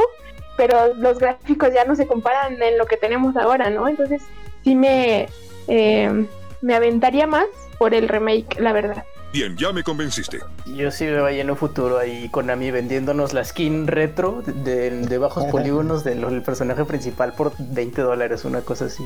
pero 0.57 0.93
los 0.95 1.19
gráficos 1.19 1.73
ya 1.73 1.85
no 1.85 1.95
se 1.95 2.07
comparan 2.07 2.61
en 2.61 2.77
lo 2.77 2.85
que 2.85 2.97
tenemos 2.97 3.35
ahora, 3.37 3.69
¿no? 3.69 3.87
Entonces 3.87 4.21
sí 4.63 4.75
me, 4.75 5.27
eh, 5.67 6.25
me 6.61 6.75
aventaría 6.75 7.27
más 7.27 7.45
por 7.79 7.93
el 7.93 8.07
remake, 8.07 8.59
la 8.59 8.73
verdad. 8.73 9.03
Bien, 9.33 9.55
ya 9.55 9.71
me 9.71 9.81
convenciste. 9.81 10.39
yo 10.75 10.91
sí 10.91 11.05
veo 11.05 11.25
ahí 11.25 11.39
en 11.39 11.49
un 11.49 11.55
futuro 11.55 11.97
ahí 11.97 12.27
Konami 12.29 12.69
vendiéndonos 12.69 13.31
la 13.31 13.45
skin 13.45 13.87
retro 13.87 14.43
de, 14.45 14.89
de- 14.91 15.17
bajos 15.17 15.45
polígonos 15.45 16.03
del 16.03 16.19
del 16.19 16.41
personaje 16.41 16.83
principal 16.83 17.31
por 17.31 17.53
20 17.57 18.01
dólares, 18.01 18.43
una 18.43 18.59
cosa 18.59 18.85
así. 18.85 19.05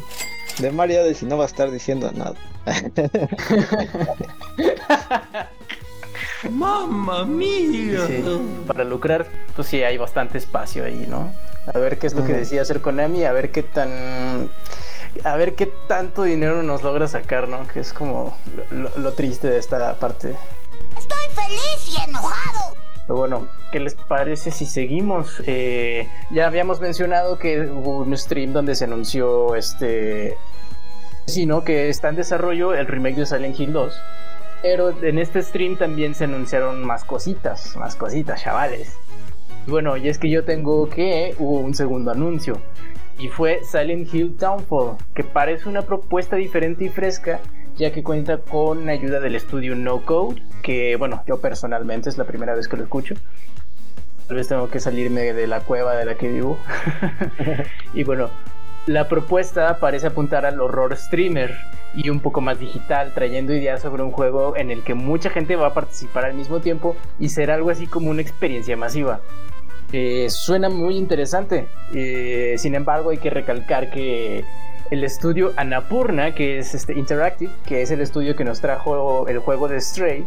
de 0.57 0.71
Mario 0.71 1.03
de 1.03 1.13
si 1.13 1.27
no 1.27 1.37
va 1.37 1.43
a 1.43 1.47
estar 1.47 1.69
diciendo 1.69 2.11
nada. 2.15 2.33
¡Mamma 6.49 7.25
mía! 7.25 8.05
Sí, 8.07 8.23
para 8.67 8.83
lucrar, 8.83 9.25
pues 9.55 9.67
sí, 9.67 9.83
hay 9.83 9.97
bastante 9.97 10.37
espacio 10.37 10.85
ahí, 10.85 11.05
¿no? 11.09 11.33
A 11.73 11.77
ver 11.79 11.97
qué 11.97 12.07
es 12.07 12.13
lo 12.13 12.23
que 12.25 12.33
decía 12.33 12.61
hacer 12.61 12.81
Konami, 12.81 13.23
a 13.25 13.31
ver 13.31 13.51
qué 13.51 13.63
tan. 13.63 14.49
A 15.23 15.35
ver 15.37 15.55
qué 15.55 15.65
tanto 15.87 16.23
dinero 16.23 16.61
nos 16.61 16.83
logra 16.83 17.07
sacar, 17.07 17.47
¿no? 17.47 17.65
Que 17.67 17.79
es 17.79 17.93
como 17.93 18.37
lo, 18.69 18.77
lo- 18.89 18.97
lo 18.97 19.13
triste 19.13 19.49
de 19.49 19.57
esta 19.57 19.95
parte. 19.95 20.35
Estoy 20.97 21.17
feliz 21.33 21.87
y 21.97 22.09
enojado. 22.09 22.75
Pero 23.07 23.15
bueno, 23.17 23.47
¿qué 23.71 23.79
les 23.79 23.95
parece 23.95 24.51
si 24.51 24.65
seguimos? 24.65 25.41
Eh, 25.47 26.07
ya 26.31 26.47
habíamos 26.47 26.79
mencionado 26.81 27.39
que 27.39 27.61
hubo 27.61 27.99
un 27.99 28.15
stream 28.17 28.51
donde 28.53 28.75
se 28.75 28.83
anunció 28.83 29.55
este. 29.55 30.37
Sí, 31.25 31.45
¿no? 31.47 31.63
Que 31.63 31.89
está 31.89 32.09
en 32.09 32.17
desarrollo 32.17 32.73
el 32.75 32.85
remake 32.85 33.15
de 33.15 33.25
Silent 33.25 33.59
Hill 33.59 33.73
2. 33.73 33.93
Pero 34.65 34.99
en 35.03 35.19
este 35.19 35.43
stream 35.43 35.77
también 35.77 36.15
se 36.15 36.23
anunciaron 36.23 36.83
más 36.83 37.03
cositas, 37.03 37.77
más 37.77 37.95
cositas, 37.95 38.41
chavales. 38.41 38.97
Bueno, 39.67 39.95
y 39.95 40.09
es 40.09 40.17
que 40.17 40.27
yo 40.27 40.43
tengo 40.43 40.89
que 40.89 41.35
hubo 41.37 41.59
un 41.59 41.75
segundo 41.75 42.09
anuncio. 42.09 42.59
Y 43.19 43.27
fue 43.27 43.61
Silent 43.63 44.11
Hill 44.11 44.35
Downfall, 44.39 44.97
que 45.13 45.23
parece 45.23 45.69
una 45.69 45.83
propuesta 45.83 46.35
diferente 46.35 46.85
y 46.85 46.89
fresca, 46.89 47.41
ya 47.77 47.91
que 47.91 48.01
cuenta 48.01 48.39
con 48.39 48.89
ayuda 48.89 49.19
del 49.19 49.35
estudio 49.35 49.75
No 49.75 50.03
Code, 50.03 50.41
que 50.63 50.95
bueno, 50.95 51.21
yo 51.27 51.39
personalmente 51.39 52.09
es 52.09 52.17
la 52.17 52.23
primera 52.23 52.55
vez 52.55 52.67
que 52.67 52.75
lo 52.75 52.81
escucho. 52.85 53.13
Tal 54.27 54.37
vez 54.37 54.47
tengo 54.47 54.67
que 54.69 54.79
salirme 54.79 55.31
de 55.33 55.45
la 55.45 55.59
cueva 55.59 55.95
de 55.95 56.05
la 56.05 56.15
que 56.15 56.27
vivo. 56.27 56.57
y 57.93 58.03
bueno, 58.03 58.31
la 58.85 59.07
propuesta 59.07 59.79
parece 59.79 60.07
apuntar 60.07 60.45
al 60.45 60.61
horror 60.61 60.95
streamer 60.95 61.55
y 61.95 62.09
un 62.09 62.19
poco 62.19 62.41
más 62.41 62.59
digital, 62.59 63.13
trayendo 63.13 63.53
ideas 63.53 63.81
sobre 63.81 64.03
un 64.03 64.11
juego 64.11 64.55
en 64.57 64.69
el 64.69 64.83
que 64.83 64.93
mucha 64.93 65.29
gente 65.29 65.55
va 65.55 65.67
a 65.67 65.73
participar 65.73 66.25
al 66.25 66.33
mismo 66.33 66.59
tiempo 66.59 66.95
y 67.19 67.29
será 67.29 67.55
algo 67.55 67.69
así 67.69 67.87
como 67.87 68.09
una 68.09 68.21
experiencia 68.21 68.75
masiva. 68.75 69.21
Eh, 69.91 70.27
suena 70.29 70.69
muy 70.69 70.97
interesante, 70.97 71.67
eh, 71.93 72.55
sin 72.57 72.75
embargo 72.75 73.11
hay 73.11 73.17
que 73.17 73.29
recalcar 73.29 73.89
que 73.89 74.43
el 74.91 75.03
estudio 75.03 75.53
Annapurna, 75.55 76.35
que 76.35 76.59
es 76.59 76.75
este 76.75 76.93
Interactive, 76.93 77.51
que 77.65 77.81
es 77.81 77.91
el 77.91 78.01
estudio 78.01 78.35
que 78.35 78.43
nos 78.43 78.61
trajo 78.61 79.27
el 79.27 79.39
juego 79.39 79.67
de 79.67 79.79
Stray, 79.79 80.25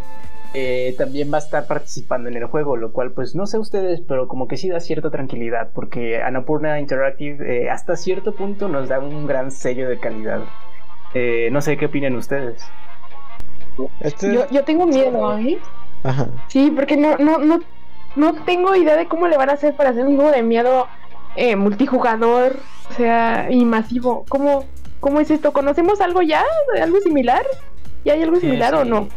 eh, 0.54 0.94
también 0.96 1.30
va 1.32 1.36
a 1.36 1.40
estar 1.40 1.66
participando 1.66 2.28
en 2.28 2.36
el 2.36 2.46
juego, 2.46 2.76
lo 2.76 2.92
cual 2.92 3.10
pues 3.12 3.34
no 3.34 3.46
sé 3.46 3.58
ustedes, 3.58 4.00
pero 4.00 4.28
como 4.28 4.48
que 4.48 4.56
sí 4.56 4.68
da 4.68 4.80
cierta 4.80 5.10
tranquilidad, 5.10 5.70
porque 5.74 6.22
Annapurna 6.22 6.80
Interactive 6.80 7.64
eh, 7.64 7.70
hasta 7.70 7.96
cierto 7.96 8.34
punto 8.34 8.68
nos 8.68 8.88
da 8.88 8.98
un 8.98 9.26
gran 9.26 9.50
sello 9.50 9.88
de 9.88 9.98
calidad. 9.98 10.40
Eh, 11.14 11.48
no 11.52 11.60
sé 11.60 11.76
qué 11.76 11.86
opinan 11.86 12.16
ustedes. 12.16 12.62
Este... 14.00 14.32
Yo, 14.32 14.48
yo 14.50 14.64
tengo 14.64 14.86
miedo, 14.86 15.38
¿eh? 15.38 15.58
Ajá. 16.02 16.28
Sí, 16.48 16.72
porque 16.74 16.96
no, 16.96 17.18
no, 17.18 17.38
no, 17.38 17.60
no 18.16 18.34
tengo 18.44 18.74
idea 18.74 18.96
de 18.96 19.06
cómo 19.06 19.28
le 19.28 19.36
van 19.36 19.50
a 19.50 19.54
hacer 19.54 19.76
para 19.76 19.90
hacer 19.90 20.06
un 20.06 20.16
juego 20.16 20.30
de 20.30 20.42
miedo 20.42 20.86
eh, 21.36 21.56
multijugador, 21.56 22.56
o 22.90 22.94
sea, 22.94 23.48
y 23.50 23.64
masivo. 23.66 24.24
¿Cómo, 24.28 24.64
¿Cómo 25.00 25.20
es 25.20 25.30
esto? 25.30 25.52
¿Conocemos 25.52 26.00
algo 26.00 26.22
ya? 26.22 26.42
¿Algo 26.80 27.00
similar? 27.00 27.44
¿Ya 28.04 28.14
hay 28.14 28.22
algo 28.22 28.36
similar 28.36 28.74
o 28.74 28.84
sí. 28.84 28.90
No 28.90 29.08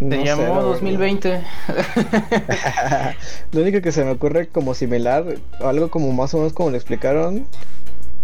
La 0.00 0.16
llamó 0.16 0.42
verdad. 0.42 0.62
2020. 0.62 1.40
Lo 3.52 3.60
único 3.62 3.80
que 3.80 3.92
se 3.92 4.04
me 4.04 4.10
ocurre 4.10 4.48
como 4.48 4.74
similar, 4.74 5.24
algo 5.60 5.90
como 5.90 6.12
más 6.12 6.34
o 6.34 6.38
menos 6.38 6.52
como 6.52 6.70
lo 6.70 6.76
explicaron, 6.76 7.46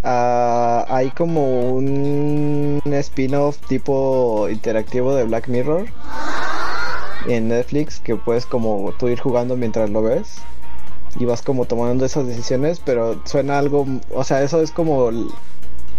ah, 0.03 0.85
hay 0.89 1.11
como 1.11 1.71
un 1.71 2.83
spin-off 2.85 3.59
tipo 3.69 4.49
interactivo 4.51 5.15
de 5.15 5.25
Black 5.25 5.49
Mirror 5.49 5.87
en 7.29 7.49
Netflix 7.49 8.01
que 8.01 8.17
puedes 8.17 8.47
como 8.47 8.93
tú 8.99 9.09
ir 9.09 9.21
jugando 9.21 9.57
mientras 9.57 9.91
lo 9.91 10.03
ves 10.03 10.39
y 11.19 11.25
vas 11.25 11.43
como 11.43 11.65
tomando 11.65 12.05
esas 12.05 12.27
decisiones, 12.27 12.81
pero 12.85 13.21
suena 13.25 13.59
algo, 13.59 13.87
o 14.13 14.25
sea, 14.25 14.43
eso 14.43 14.61
es 14.61 14.71
como 14.71 15.11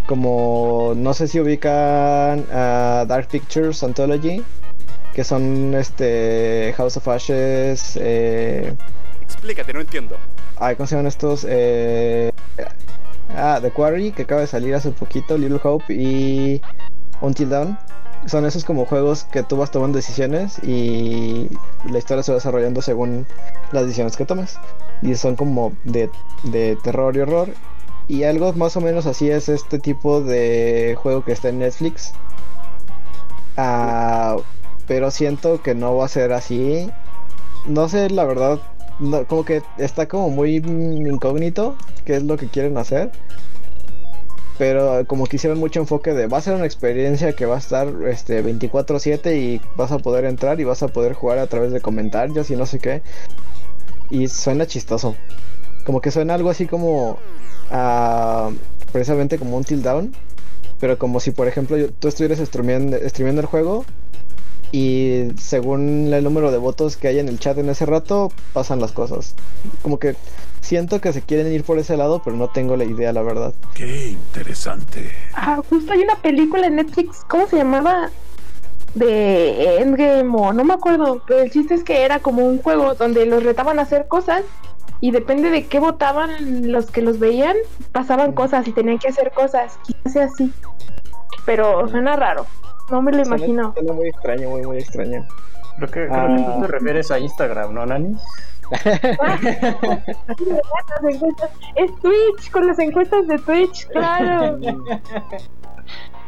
como 0.08 0.94
no 0.96 1.13
sé 1.13 1.28
si 1.28 1.40
ubican 1.40 2.46
Dark 2.50 3.28
Pictures 3.28 3.84
Anthology, 3.84 4.44
que 5.13 5.24
son 5.24 5.74
este 5.75 6.74
House 6.77 6.98
of 6.98 7.08
Ashes, 7.08 7.98
eh, 8.01 8.75
Explícate, 9.22 9.74
no 9.74 9.80
entiendo. 9.82 10.18
Ay, 10.58 10.75
¿cómo 10.75 10.88
se 10.88 10.96
llaman 10.96 11.08
estos? 11.08 11.46
Eh, 11.50 12.32
ah, 13.36 13.60
The 13.62 13.72
Quarry, 13.72 14.12
que 14.12 14.24
acaba 14.24 14.41
de 14.41 14.48
salir 14.48 14.75
hace 14.75 14.91
poquito, 14.91 15.38
Little 15.38 15.60
Hope 15.63 15.94
y 15.94 16.62
Until 17.22 17.50
Dawn. 17.50 17.77
Son 18.27 18.46
esos 18.46 18.63
como 18.63 18.86
juegos 18.86 19.24
que 19.24 19.41
tú 19.41 19.58
vas 19.58 19.72
tomando 19.72 19.96
decisiones 19.96 20.60
y 20.63 21.50
la 21.89 21.98
historia 21.98 22.22
se 22.22 22.34
va 22.34 22.36
desarrollando 22.36 22.82
según 22.82 23.25
las 23.72 23.84
decisiones 23.84 24.15
que 24.15 24.25
tomes. 24.25 24.60
Y 25.01 25.15
son 25.15 25.36
como 25.36 25.74
de, 25.86 26.10
de 26.44 26.77
terror 26.84 27.15
y 27.15 27.22
horror. 27.22 27.50
Y 28.08 28.24
algo 28.25 28.53
más 28.53 28.75
o 28.75 28.82
menos 28.82 29.08
así 29.08 29.32
es 29.32 29.50
este 29.50 29.80
tipo 29.80 30.22
de 30.22 30.96
juego 31.01 31.24
que 31.24 31.32
está 31.32 31.50
en 31.50 31.60
Netflix. 31.60 32.13
Ah, 33.58 34.38
pero 34.88 35.11
siento 35.11 35.61
que 35.61 35.75
no 35.75 35.95
va 35.95 36.05
a 36.05 36.09
ser 36.09 36.31
así. 36.33 36.89
No 37.67 37.88
sé, 37.89 38.09
la 38.09 38.25
verdad, 38.25 38.59
como 39.27 39.45
que 39.45 39.61
está 39.77 40.07
como 40.07 40.29
muy 40.29 40.59
mm, 40.59 41.07
incógnito 41.07 41.75
qué 42.05 42.15
es 42.15 42.23
lo 42.23 42.38
que 42.38 42.47
quieren 42.47 42.77
hacer. 42.77 43.11
Pero 44.57 45.05
como 45.07 45.25
que 45.25 45.38
hicieron 45.38 45.59
mucho 45.59 45.79
enfoque 45.79 46.13
de 46.13 46.27
va 46.27 46.38
a 46.38 46.41
ser 46.41 46.53
una 46.55 46.65
experiencia 46.65 47.33
que 47.33 47.45
va 47.45 47.55
a 47.55 47.59
estar 47.59 47.88
este 48.07 48.43
24/7 48.43 49.35
y 49.35 49.61
vas 49.75 49.91
a 49.91 49.97
poder 49.97 50.25
entrar 50.25 50.59
y 50.59 50.65
vas 50.65 50.83
a 50.83 50.88
poder 50.88 51.13
jugar 51.13 51.39
a 51.39 51.47
través 51.47 51.71
de 51.71 51.81
comentarios 51.81 52.51
y 52.51 52.55
no 52.55 52.65
sé 52.65 52.77
qué. 52.79 53.01
Y 54.11 54.27
suena 54.27 54.67
chistoso. 54.67 55.15
Como 55.85 56.00
que 56.01 56.11
suena 56.11 56.35
algo 56.35 56.50
así 56.50 56.67
como 56.67 57.17
precisamente 58.91 59.39
como 59.39 59.57
un 59.57 59.63
tilt 59.63 59.83
down. 59.83 60.13
Pero 60.79 60.97
como 60.97 61.19
si 61.19 61.31
por 61.31 61.47
ejemplo 61.47 61.77
yo- 61.77 61.89
tú 61.91 62.07
estuvieras 62.07 62.39
streameando, 62.39 62.97
streameando 63.09 63.41
el 63.41 63.47
juego 63.47 63.85
y 64.72 65.28
según 65.38 66.13
el 66.13 66.24
número 66.24 66.51
de 66.51 66.58
votos 66.58 66.96
que 66.96 67.10
hay 67.10 67.20
en 67.20 67.28
el 67.28 67.40
chat 67.40 67.58
en 67.58 67.70
ese 67.70 67.86
rato, 67.86 68.32
pasan 68.54 68.80
las 68.80 68.92
cosas. 68.92 69.36
Como 69.82 70.00
que 70.00 70.16
siento 70.62 71.01
que 71.01 71.12
se 71.12 71.22
quieren 71.22 71.51
ir 71.51 71.63
por 71.63 71.78
ese 71.78 71.98
lado, 71.98 72.22
pero 72.24 72.38
no 72.38 72.48
tengo 72.48 72.78
la 72.78 72.86
idea, 72.86 73.12
la 73.12 73.22
verdad. 73.22 73.54
Qué 73.74 74.12
interesante. 74.12 75.12
Ah, 75.34 75.62
justo 75.70 75.92
hay 75.92 76.00
una 76.00 76.16
película 76.16 76.68
en 76.68 76.78
Netflix, 76.78 77.25
¿cómo 77.28 77.48
se 77.48 77.58
llamaba? 77.58 78.12
De 78.96 79.78
Endgame 79.80 80.36
o 80.36 80.51
no 80.51 80.66
me 80.66 80.74
acuerdo, 80.74 81.24
pero 81.25 81.42
el 81.42 81.51
chiste 81.51 81.74
es 81.75 81.84
que 81.84 82.04
era 82.04 82.20
como 82.20 82.46
un 82.46 82.62
juego 82.62 82.94
donde 82.96 83.25
los 83.25 83.44
retaban 83.44 83.80
a 83.80 83.84
hacer 83.84 84.08
cosas 84.10 84.44
y 85.00 85.12
depende 85.12 85.50
de 85.50 85.66
qué 85.66 85.80
votaban 85.80 86.72
los 86.72 86.92
que 86.92 87.01
los 87.01 87.18
veían, 87.18 87.56
pasaban 87.94 88.34
cosas 88.34 88.68
y 88.68 88.74
tenían 88.74 89.00
que 89.00 89.08
hacer 89.08 89.32
cosas, 89.32 89.80
quizás 89.86 90.13
sea 90.13 90.25
así. 90.25 90.51
Pero 91.46 91.88
suena 91.88 92.18
raro, 92.18 92.46
no 92.91 93.01
me 93.01 93.12
lo 93.12 93.24
Suena- 93.25 93.38
imagino. 93.38 93.74
Suena 93.74 93.93
muy 93.93 94.07
extraño, 94.10 94.50
muy, 94.50 94.62
muy 94.63 94.77
extraño. 94.77 95.25
Creo 95.77 95.88
que, 95.89 96.07
creo 96.07 96.13
Ah. 96.13 96.36
que 96.38 96.43
tú 96.43 96.62
te 96.62 96.67
refieres 96.67 97.12
a 97.12 97.19
Instagram, 97.19 97.74
¿no, 97.74 97.86
Nani? 97.86 98.15
Es 101.75 101.92
Twitch, 102.01 102.51
con 102.51 102.68
las 102.68 102.79
encuestas 102.79 103.27
de 103.27 103.37
Twitch, 103.39 103.87
claro. 103.89 104.57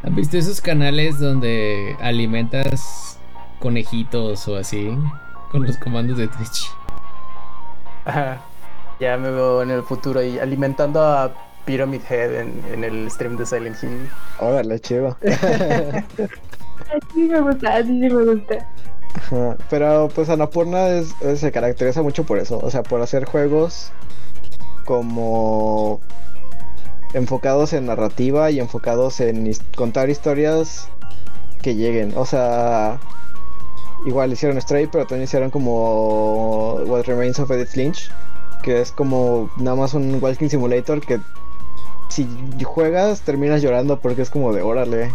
¿Han 0.04 0.16
visto 0.16 0.38
esos 0.38 0.62
canales 0.62 1.20
donde 1.20 1.96
alimentas 2.02 3.20
conejitos 3.60 4.48
o 4.48 4.58
así? 4.58 4.96
Con 5.52 5.66
los 5.66 5.78
comandos 5.78 6.18
de 6.18 6.28
Twitch. 6.28 6.70
Ajá. 8.06 8.42
Ya 9.00 9.18
me 9.18 9.30
veo 9.32 9.62
en 9.62 9.72
el 9.72 9.84
futuro 9.84 10.20
ahí 10.20 10.40
alimentando 10.40 11.02
a 11.02 11.32
Pyramid 11.66 12.02
Head 12.10 12.42
en, 12.42 12.64
en 12.74 12.84
el 12.84 13.10
stream 13.10 13.38
de 13.38 13.46
Silent 13.46 13.82
Hill. 13.82 14.10
Órale, 14.40 14.80
chido. 14.80 15.18
Así 16.94 17.22
me 17.24 17.40
gusta, 17.42 17.76
así 17.76 17.88
sí 17.88 18.14
me 18.14 18.24
gusta. 18.26 18.68
Pero 19.70 20.10
pues 20.14 20.30
Anapurna 20.30 20.90
es- 20.90 21.14
es- 21.22 21.40
se 21.40 21.52
caracteriza 21.52 22.02
mucho 22.02 22.24
por 22.24 22.40
eso, 22.40 22.60
o 22.62 22.70
sea, 22.70 22.84
por 22.84 23.02
hacer 23.02 23.26
juegos 23.26 23.92
como 24.86 26.00
enfocados 27.14 27.74
en 27.74 27.86
narrativa 27.86 28.50
y 28.52 28.60
enfocados 28.60 29.20
en 29.20 29.52
contar 29.76 30.10
historias 30.10 30.88
que 31.62 31.76
lleguen. 31.76 32.14
O 32.18 32.26
sea, 32.26 33.00
igual 34.06 34.34
hicieron 34.34 34.60
Stray, 34.60 34.88
pero 34.88 35.06
también 35.06 35.24
hicieron 35.26 35.50
como 35.52 36.74
What 36.86 37.04
Remains 37.06 37.40
of 37.40 37.52
Edith 37.52 37.76
Lynch, 37.76 38.12
que 38.64 38.82
es 38.82 38.92
como 38.92 39.50
nada 39.58 39.76
más 39.76 39.94
un 39.94 40.18
walking 40.22 40.50
simulator 40.50 41.02
que 41.02 41.20
si 42.10 42.28
juegas 42.64 43.22
terminas 43.22 43.62
llorando 43.62 44.00
porque 44.00 44.22
es 44.24 44.30
como 44.30 44.54
de 44.54 44.62
órale, 44.62 45.12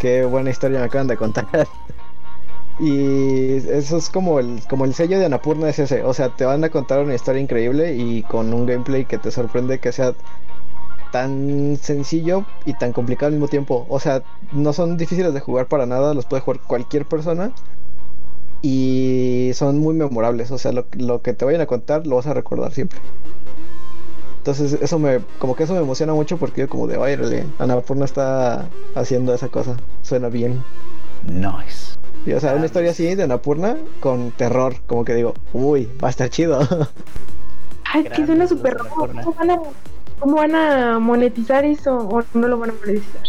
qué 0.00 0.24
buena 0.24 0.50
historia 0.50 0.80
me 0.80 0.86
acaban 0.86 1.08
de 1.08 1.16
contar. 1.16 1.46
Y 2.78 3.54
eso 3.70 3.96
es 3.96 4.10
como 4.10 4.38
el, 4.38 4.60
como 4.68 4.84
el 4.84 4.92
sello 4.94 5.18
de 5.18 5.24
Anapurna 5.26 5.68
es 5.68 5.78
ese. 5.78 6.02
O 6.02 6.12
sea, 6.12 6.28
te 6.36 6.44
van 6.44 6.62
a 6.64 6.68
contar 6.70 7.00
una 7.00 7.14
historia 7.14 7.40
increíble 7.40 7.94
y 7.96 8.22
con 8.24 8.52
un 8.52 8.66
gameplay 8.66 9.06
que 9.06 9.18
te 9.18 9.30
sorprende 9.30 9.78
que 9.78 9.92
sea 9.92 10.14
tan 11.12 11.78
sencillo 11.80 12.44
y 12.64 12.74
tan 12.74 12.92
complicado 12.92 13.28
al 13.28 13.34
mismo 13.34 13.48
tiempo. 13.48 13.86
O 13.88 14.00
sea, 14.00 14.22
no 14.52 14.72
son 14.72 14.96
difíciles 14.98 15.32
de 15.34 15.40
jugar 15.40 15.68
para 15.68 15.86
nada, 15.86 16.14
los 16.14 16.26
puede 16.26 16.42
jugar 16.42 16.60
cualquier 16.66 17.06
persona. 17.06 17.52
Y 18.62 19.52
son 19.54 19.78
muy 19.78 19.94
memorables. 19.94 20.50
O 20.50 20.58
sea, 20.58 20.72
lo, 20.72 20.86
lo 20.92 21.22
que 21.22 21.32
te 21.34 21.44
vayan 21.44 21.60
a 21.62 21.66
contar 21.66 22.06
lo 22.06 22.16
vas 22.16 22.26
a 22.26 22.34
recordar 22.34 22.72
siempre. 22.72 23.00
Entonces 24.46 24.80
eso 24.80 25.00
me, 25.00 25.18
como 25.40 25.56
que 25.56 25.64
eso 25.64 25.74
me 25.74 25.80
emociona 25.80 26.14
mucho 26.14 26.36
porque 26.36 26.60
yo 26.60 26.68
como 26.68 26.86
de, 26.86 26.96
oye, 26.96 27.44
Anapurna 27.58 28.04
está 28.04 28.68
haciendo 28.94 29.34
esa 29.34 29.48
cosa. 29.48 29.76
Suena 30.02 30.28
bien. 30.28 30.62
Nice. 31.28 31.96
Y, 32.24 32.32
o 32.32 32.38
sea, 32.38 32.54
una 32.54 32.66
historia 32.66 32.92
así 32.92 33.12
de 33.16 33.24
Anapurna 33.24 33.76
con 33.98 34.30
terror, 34.30 34.76
como 34.86 35.04
que 35.04 35.14
digo, 35.14 35.34
uy, 35.52 35.90
va 36.00 36.06
a 36.06 36.10
estar 36.10 36.30
chido. 36.30 36.60
Ay, 37.92 38.06
es 38.06 38.12
que 38.12 38.24
suena 38.24 38.46
súper 38.46 38.76
raro. 38.76 38.90
¿Cómo 39.24 39.32
van, 39.32 39.50
a, 39.50 39.58
¿Cómo 40.20 40.36
van 40.36 40.54
a 40.54 41.00
monetizar 41.00 41.64
eso 41.64 41.96
o 41.96 42.22
no 42.34 42.46
lo 42.46 42.56
van 42.56 42.70
a 42.70 42.74
monetizar? 42.74 43.22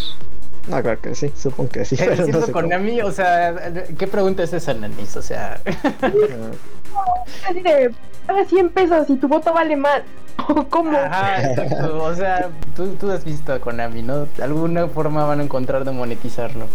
no, 0.67 0.81
claro 0.83 1.01
que 1.01 1.15
sí, 1.15 1.31
supongo 1.35 1.71
que 1.71 1.83
sí. 1.83 1.97
¿Qué 1.97 2.05
pero 2.05 2.27
no 2.27 2.41
sé 2.45 2.51
con 2.51 2.65
cómo. 2.65 2.67
Nami? 2.67 3.01
O 3.01 3.11
sea, 3.11 3.73
¿qué 3.97 4.05
pregunta 4.05 4.43
es 4.43 4.53
esa, 4.53 4.75
Nanis? 4.75 5.17
O 5.17 5.23
sea, 5.23 5.59
Así 7.49 7.61
de, 7.61 7.91
paga 8.27 8.45
100 8.45 8.69
pesos 8.69 9.09
y 9.09 9.15
tu 9.15 9.27
voto 9.27 9.51
vale 9.51 9.75
más. 9.75 10.03
¿Cómo? 10.69 10.97
ajá, 10.97 11.49
exacto. 11.49 12.03
O 12.03 12.15
sea, 12.15 12.49
tú, 12.75 12.95
tú 12.99 13.11
has 13.11 13.23
visto 13.25 13.53
a 13.53 13.59
Konami, 13.59 14.01
¿no? 14.01 14.25
De 14.25 14.43
alguna 14.43 14.87
forma 14.87 15.25
van 15.25 15.39
a 15.39 15.43
encontrar 15.43 15.83
de 15.85 15.91
monetizarlo. 15.91 16.67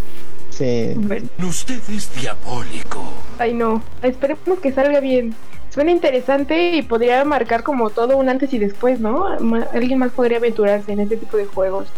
Sí. 0.51 0.95
Usted 1.43 1.81
es 1.91 2.15
diabólico. 2.15 3.03
Ay, 3.39 3.55
no. 3.55 3.83
Esperemos 4.03 4.59
que 4.61 4.73
salga 4.73 5.01
bien. 5.01 5.35
Suena 5.71 5.91
interesante 5.91 6.73
y 6.73 6.83
podría 6.83 7.25
marcar 7.25 7.63
como 7.63 7.89
todo 7.89 8.19
un 8.19 8.29
antes 8.29 8.53
y 8.53 8.59
después, 8.59 9.01
¿no? 9.01 9.27
Alguien 9.73 9.99
más 9.99 10.13
podría 10.13 10.37
aventurarse 10.37 10.93
en 10.93 11.01
este 11.01 11.17
tipo 11.17 11.39
de 11.39 11.47
juegos. 11.47 11.89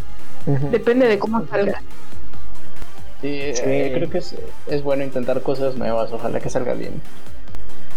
Depende 0.71 1.09
de 1.09 1.19
cómo 1.19 1.45
salga. 1.49 1.83
Sí, 3.21 3.31
eh, 3.41 3.91
creo 3.95 4.11
que 4.11 4.19
es, 4.19 4.37
es 4.69 4.83
bueno 4.83 5.03
intentar 5.03 5.41
cosas 5.43 5.77
nuevas. 5.77 6.13
Ojalá 6.13 6.39
que 6.39 6.51
salga 6.51 6.75
bien. 6.75 7.01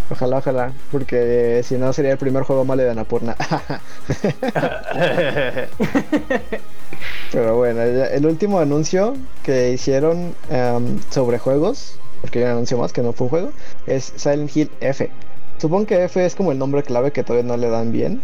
Ojalá, 0.10 0.38
ojalá, 0.38 0.74
porque 0.92 1.62
si 1.66 1.78
no 1.78 1.92
sería 1.92 2.14
el 2.14 2.18
primer 2.18 2.44
juego 2.44 2.64
malo 2.64 2.84
de 2.84 2.92
Anapurna. 2.92 3.36
Pero 7.32 7.58
bueno, 7.58 7.82
el 7.82 8.26
último 8.26 8.60
anuncio 8.60 9.16
que 9.44 9.72
hicieron 9.72 10.34
em, 10.50 11.00
sobre 11.10 11.40
juegos, 11.40 12.00
porque 12.22 12.40
hay 12.40 12.46
un 12.46 12.52
anuncio 12.52 12.78
más 12.78 12.94
que 12.94 13.02
no 13.02 13.14
fue 13.14 13.26
un 13.26 13.30
juego, 13.30 13.52
es 13.86 14.14
Silent 14.16 14.56
Hill 14.56 14.72
F. 14.80 15.12
Supongo 15.58 15.88
que 15.88 16.04
F 16.06 16.26
es 16.26 16.36
como 16.36 16.52
el 16.52 16.58
nombre 16.60 16.84
clave 16.84 17.12
que 17.12 17.24
todavía 17.24 17.48
no 17.48 17.58
le 17.58 17.70
dan 17.70 17.92
bien. 17.92 18.22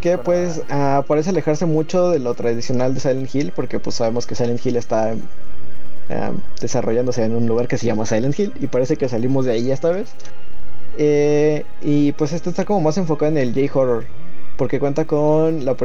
Que 0.00 0.18
pues 0.18 0.62
ah, 0.70 1.04
parece 1.06 1.30
alejarse 1.30 1.66
mucho 1.66 2.10
de 2.10 2.18
lo 2.18 2.34
tradicional 2.34 2.94
de 2.94 3.00
Silent 3.00 3.34
Hill, 3.34 3.52
porque 3.52 3.80
pues 3.80 3.96
sabemos 3.96 4.26
que 4.26 4.34
Silent 4.34 4.64
Hill 4.64 4.76
está 4.76 5.12
em, 6.08 6.40
desarrollándose 6.60 7.24
en 7.24 7.34
un 7.34 7.46
lugar 7.46 7.68
que 7.68 7.78
se 7.78 7.86
llama 7.86 8.06
Silent 8.06 8.38
Hill, 8.38 8.52
y 8.60 8.66
parece 8.68 8.96
que 8.96 9.08
salimos 9.08 9.44
de 9.46 9.52
ahí 9.52 9.70
esta 9.70 9.90
vez. 9.90 10.14
Eh, 10.98 11.64
y 11.80 12.12
pues 12.12 12.32
esto 12.32 12.50
está 12.50 12.64
como 12.64 12.80
más 12.80 12.98
enfocado 12.98 13.30
en 13.32 13.38
el 13.38 13.54
J-Horror, 13.54 14.04
porque 14.56 14.78
cuenta 14.78 15.06
con 15.06 15.64
la, 15.64 15.76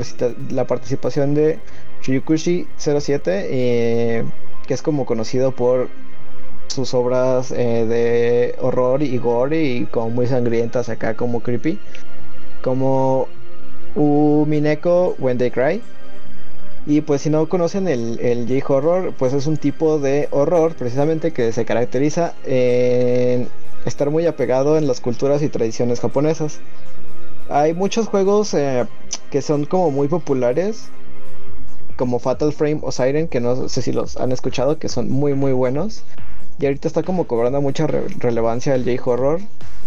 la 0.49 0.67
participación 0.67 1.33
de 1.33 1.59
Ryukushi 2.03 2.67
07, 2.77 3.47
eh, 3.49 4.23
que 4.67 4.73
es 4.73 4.81
como 4.81 5.05
conocido 5.05 5.51
por 5.51 5.89
sus 6.67 6.93
obras 6.93 7.51
eh, 7.51 7.85
de 7.87 8.55
horror 8.59 9.01
y 9.01 9.17
gore 9.17 9.63
y 9.63 9.85
como 9.85 10.09
muy 10.09 10.27
sangrientas 10.27 10.89
acá, 10.89 11.15
como 11.15 11.39
creepy. 11.39 11.79
Como 12.61 13.27
Umineko 13.95 15.15
When 15.19 15.37
They 15.37 15.51
Cry. 15.51 15.81
Y 16.85 17.01
pues 17.01 17.21
si 17.21 17.29
no 17.29 17.49
conocen 17.49 17.87
el, 17.87 18.19
el 18.19 18.47
J-Horror, 18.47 19.13
pues 19.17 19.33
es 19.33 19.47
un 19.47 19.57
tipo 19.57 19.99
de 19.99 20.27
horror 20.31 20.75
precisamente 20.75 21.31
que 21.31 21.51
se 21.51 21.65
caracteriza 21.65 22.33
en 22.45 23.49
estar 23.85 24.09
muy 24.09 24.25
apegado 24.25 24.77
en 24.77 24.87
las 24.87 25.01
culturas 25.01 25.41
y 25.41 25.49
tradiciones 25.49 25.99
japonesas. 25.99 26.59
Hay 27.49 27.73
muchos 27.73 28.07
juegos 28.07 28.53
eh, 28.53 28.85
que 29.31 29.41
son 29.41 29.65
como 29.65 29.91
muy 29.91 30.07
populares, 30.07 30.89
como 31.95 32.19
Fatal 32.19 32.51
Frame 32.53 32.79
o 32.83 32.91
Siren, 32.91 33.27
que 33.27 33.39
no 33.39 33.69
sé 33.69 33.81
si 33.81 33.91
los 33.91 34.17
han 34.17 34.31
escuchado, 34.31 34.77
que 34.77 34.89
son 34.89 35.09
muy 35.09 35.33
muy 35.33 35.51
buenos. 35.53 36.03
Y 36.59 36.65
ahorita 36.65 36.87
está 36.87 37.03
como 37.03 37.25
cobrando 37.27 37.61
mucha 37.61 37.87
re- 37.87 38.07
relevancia 38.19 38.75
el 38.75 38.83
J-Horror. 38.83 39.39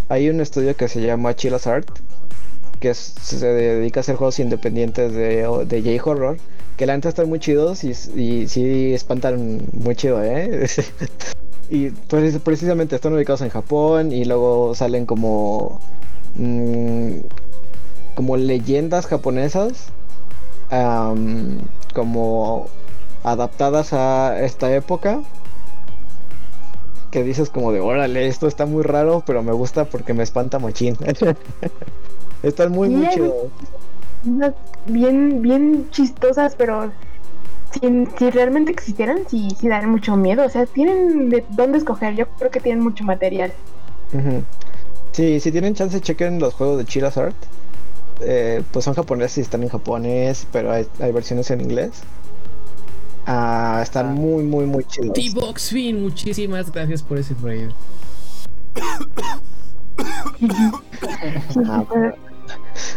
Hay 0.09 0.29
un 0.31 0.41
estudio 0.41 0.75
que 0.77 0.89
se 0.89 1.01
llama 1.03 1.35
Chilla's 1.37 1.67
Art, 1.67 1.89
que 2.81 2.95
se 2.95 3.47
dedica 3.47 4.01
a 4.01 4.03
hacer 4.03 4.17
juegos 4.17 4.39
independientes 4.39 5.13
de, 5.13 5.47
de 5.67 5.83
J-Horror, 5.99 6.39
que 6.77 6.87
la 6.87 6.95
neta 6.97 7.11
están 7.11 7.29
muy 7.29 7.39
chidos 7.41 7.85
y, 7.85 7.91
y 7.91 8.49
sí 8.49 8.95
espantan 8.95 9.61
muy 9.73 9.95
chido, 9.97 10.23
¿eh? 10.25 10.67
y 11.71 11.91
pues 11.91 12.37
precisamente 12.41 12.97
están 12.97 13.15
ubicados 13.15 13.43
en 13.43 13.51
Japón 13.51 14.13
y 14.13 14.25
luego 14.25 14.75
salen 14.75 15.07
como... 15.07 15.81
mm, 16.35 17.19
como 18.15 18.37
leyendas 18.37 19.07
japonesas 19.07 19.93
como 21.95 22.67
adaptadas 23.25 23.93
a 23.93 24.41
esta 24.41 24.73
época 24.75 25.21
que 27.11 27.25
dices 27.25 27.51
como 27.51 27.73
de 27.73 27.81
órale 27.81 28.29
esto 28.29 28.47
está 28.47 28.67
muy 28.67 28.83
raro 28.83 29.23
pero 29.27 29.43
me 29.43 29.53
gusta 29.53 29.85
porque 29.85 30.13
me 30.15 30.23
espanta 30.23 30.59
machín 30.59 30.97
están 32.43 32.73
muy 32.73 32.89
muy 32.89 33.09
chidos. 33.11 33.35
Bien, 34.87 35.41
bien 35.43 35.91
chistosas, 35.91 36.55
pero 36.57 36.93
si, 37.73 38.07
si 38.19 38.31
realmente 38.31 38.73
existieran, 38.73 39.21
sí, 39.29 39.49
sí 39.59 39.69
dan 39.69 39.91
mucho 39.91 40.17
miedo. 40.17 40.45
O 40.45 40.49
sea, 40.49 40.67
tienen 40.67 41.31
de 41.31 41.45
dónde 41.51 41.79
escoger. 41.79 42.15
Yo 42.17 42.27
creo 42.39 42.51
que 42.51 42.61
tienen 42.61 42.83
mucho 42.83 43.05
material. 43.05 43.53
Ujú. 44.13 44.43
Sí, 45.13 45.41
si 45.41 45.53
tienen 45.53 45.75
chance 45.75 46.01
chequen 46.01 46.39
los 46.39 46.55
juegos 46.55 46.79
de 46.79 46.85
Chilla's 46.85 47.17
Art 47.17 47.35
Eh, 48.21 48.63
pues 48.73 48.85
son 48.85 48.95
japoneses 48.95 49.39
y 49.39 49.41
están 49.41 49.63
en 49.63 49.69
japonés 49.71 50.47
pero 50.53 50.71
hay, 50.73 50.87
hay 51.01 51.11
versiones 51.11 51.51
en 51.51 51.63
inglés 51.63 52.03
Ah, 53.27 53.81
están 53.83 54.15
muy 54.15 54.45
muy 54.45 54.67
muy 54.67 54.85
chidos 54.85 55.15
T-Box 55.15 55.71
Fin, 55.71 56.03
muchísimas 56.03 56.71
gracias 56.71 57.03
por 57.03 57.19
ese 57.19 57.35
raid. 57.43 57.71
Ah, 61.67 61.85
pues, 61.89 62.15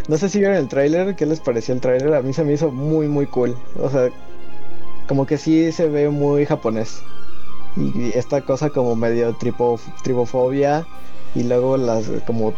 No 0.08 0.18
sé 0.18 0.30
si 0.30 0.40
vieron 0.40 0.58
el 0.58 0.68
tráiler, 0.68 1.16
¿qué 1.16 1.26
les 1.26 1.40
pareció 1.40 1.74
el 1.74 1.82
tráiler? 1.82 2.14
A 2.14 2.22
mí 2.22 2.34
se 2.34 2.44
me 2.44 2.54
hizo 2.54 2.72
muy 2.72 3.08
muy 3.08 3.26
cool. 3.28 3.56
O 3.80 3.90
sea, 3.90 4.10
como 5.08 5.26
que 5.26 5.38
sí 5.38 5.72
se 5.72 5.88
ve 5.88 6.10
muy 6.10 6.46
japonés. 6.46 7.04
Y 7.76 8.16
esta 8.18 8.42
cosa 8.42 8.70
como 8.70 8.96
medio 8.96 9.34
tripo, 9.34 9.80
tripofobia 10.04 10.86
y 11.36 11.44
luego 11.44 11.78
las 11.78 12.10
como 12.28 12.54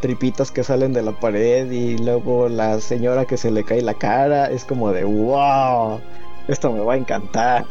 tripitas 0.00 0.50
que 0.50 0.64
salen 0.64 0.92
de 0.92 1.02
la 1.02 1.12
pared 1.12 1.70
y 1.70 1.98
luego 1.98 2.48
la 2.48 2.80
señora 2.80 3.26
que 3.26 3.36
se 3.36 3.50
le 3.50 3.64
cae 3.64 3.82
la 3.82 3.94
cara, 3.94 4.46
es 4.46 4.64
como 4.64 4.90
de 4.92 5.04
wow, 5.04 6.00
esto 6.48 6.72
me 6.72 6.80
va 6.80 6.94
a 6.94 6.96
encantar. 6.96 7.66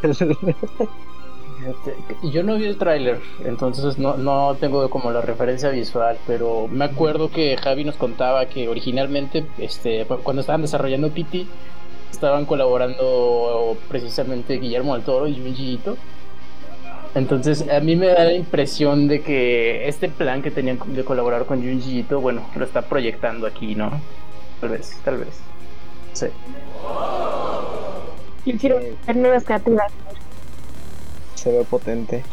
Yo 2.31 2.43
no 2.43 2.57
vi 2.57 2.65
el 2.65 2.77
tráiler, 2.77 3.21
entonces 3.43 3.97
no, 3.97 4.17
no 4.17 4.55
tengo 4.59 4.87
como 4.89 5.09
la 5.11 5.21
referencia 5.21 5.69
visual, 5.69 6.17
pero 6.27 6.67
me 6.67 6.85
acuerdo 6.85 7.31
que 7.31 7.57
Javi 7.57 7.83
nos 7.83 7.95
contaba 7.95 8.45
que 8.45 8.67
originalmente, 8.67 9.47
este, 9.57 10.05
cuando 10.05 10.41
estaban 10.41 10.61
desarrollando 10.61 11.09
PT, 11.09 11.47
estaban 12.11 12.45
colaborando 12.45 13.77
precisamente 13.87 14.55
Guillermo 14.57 14.95
del 14.95 15.03
Toro 15.03 15.27
y 15.27 15.35
Junji 15.35 15.73
Ito. 15.73 15.97
Entonces 17.13 17.65
a 17.69 17.79
mí 17.79 17.95
me 17.95 18.07
da 18.07 18.25
la 18.25 18.33
impresión 18.33 19.07
de 19.07 19.21
que 19.21 19.87
este 19.87 20.09
plan 20.09 20.41
que 20.41 20.51
tenían 20.51 20.79
de 20.87 21.03
colaborar 21.05 21.45
con 21.45 21.61
Junji 21.61 21.99
Ito, 21.99 22.19
bueno, 22.21 22.41
lo 22.55 22.65
está 22.65 22.81
proyectando 22.83 23.47
aquí, 23.47 23.75
¿no? 23.75 23.91
Tal 24.61 24.69
vez, 24.69 24.97
tal 25.03 25.17
vez. 25.17 25.29
Sí. 26.13 26.27
Quisieron 28.43 28.83
ver 29.07 29.15
nuevas 29.15 29.43
criaturas. 29.43 29.91
se 31.35 31.51
ve 31.51 31.63
potente. 31.63 32.23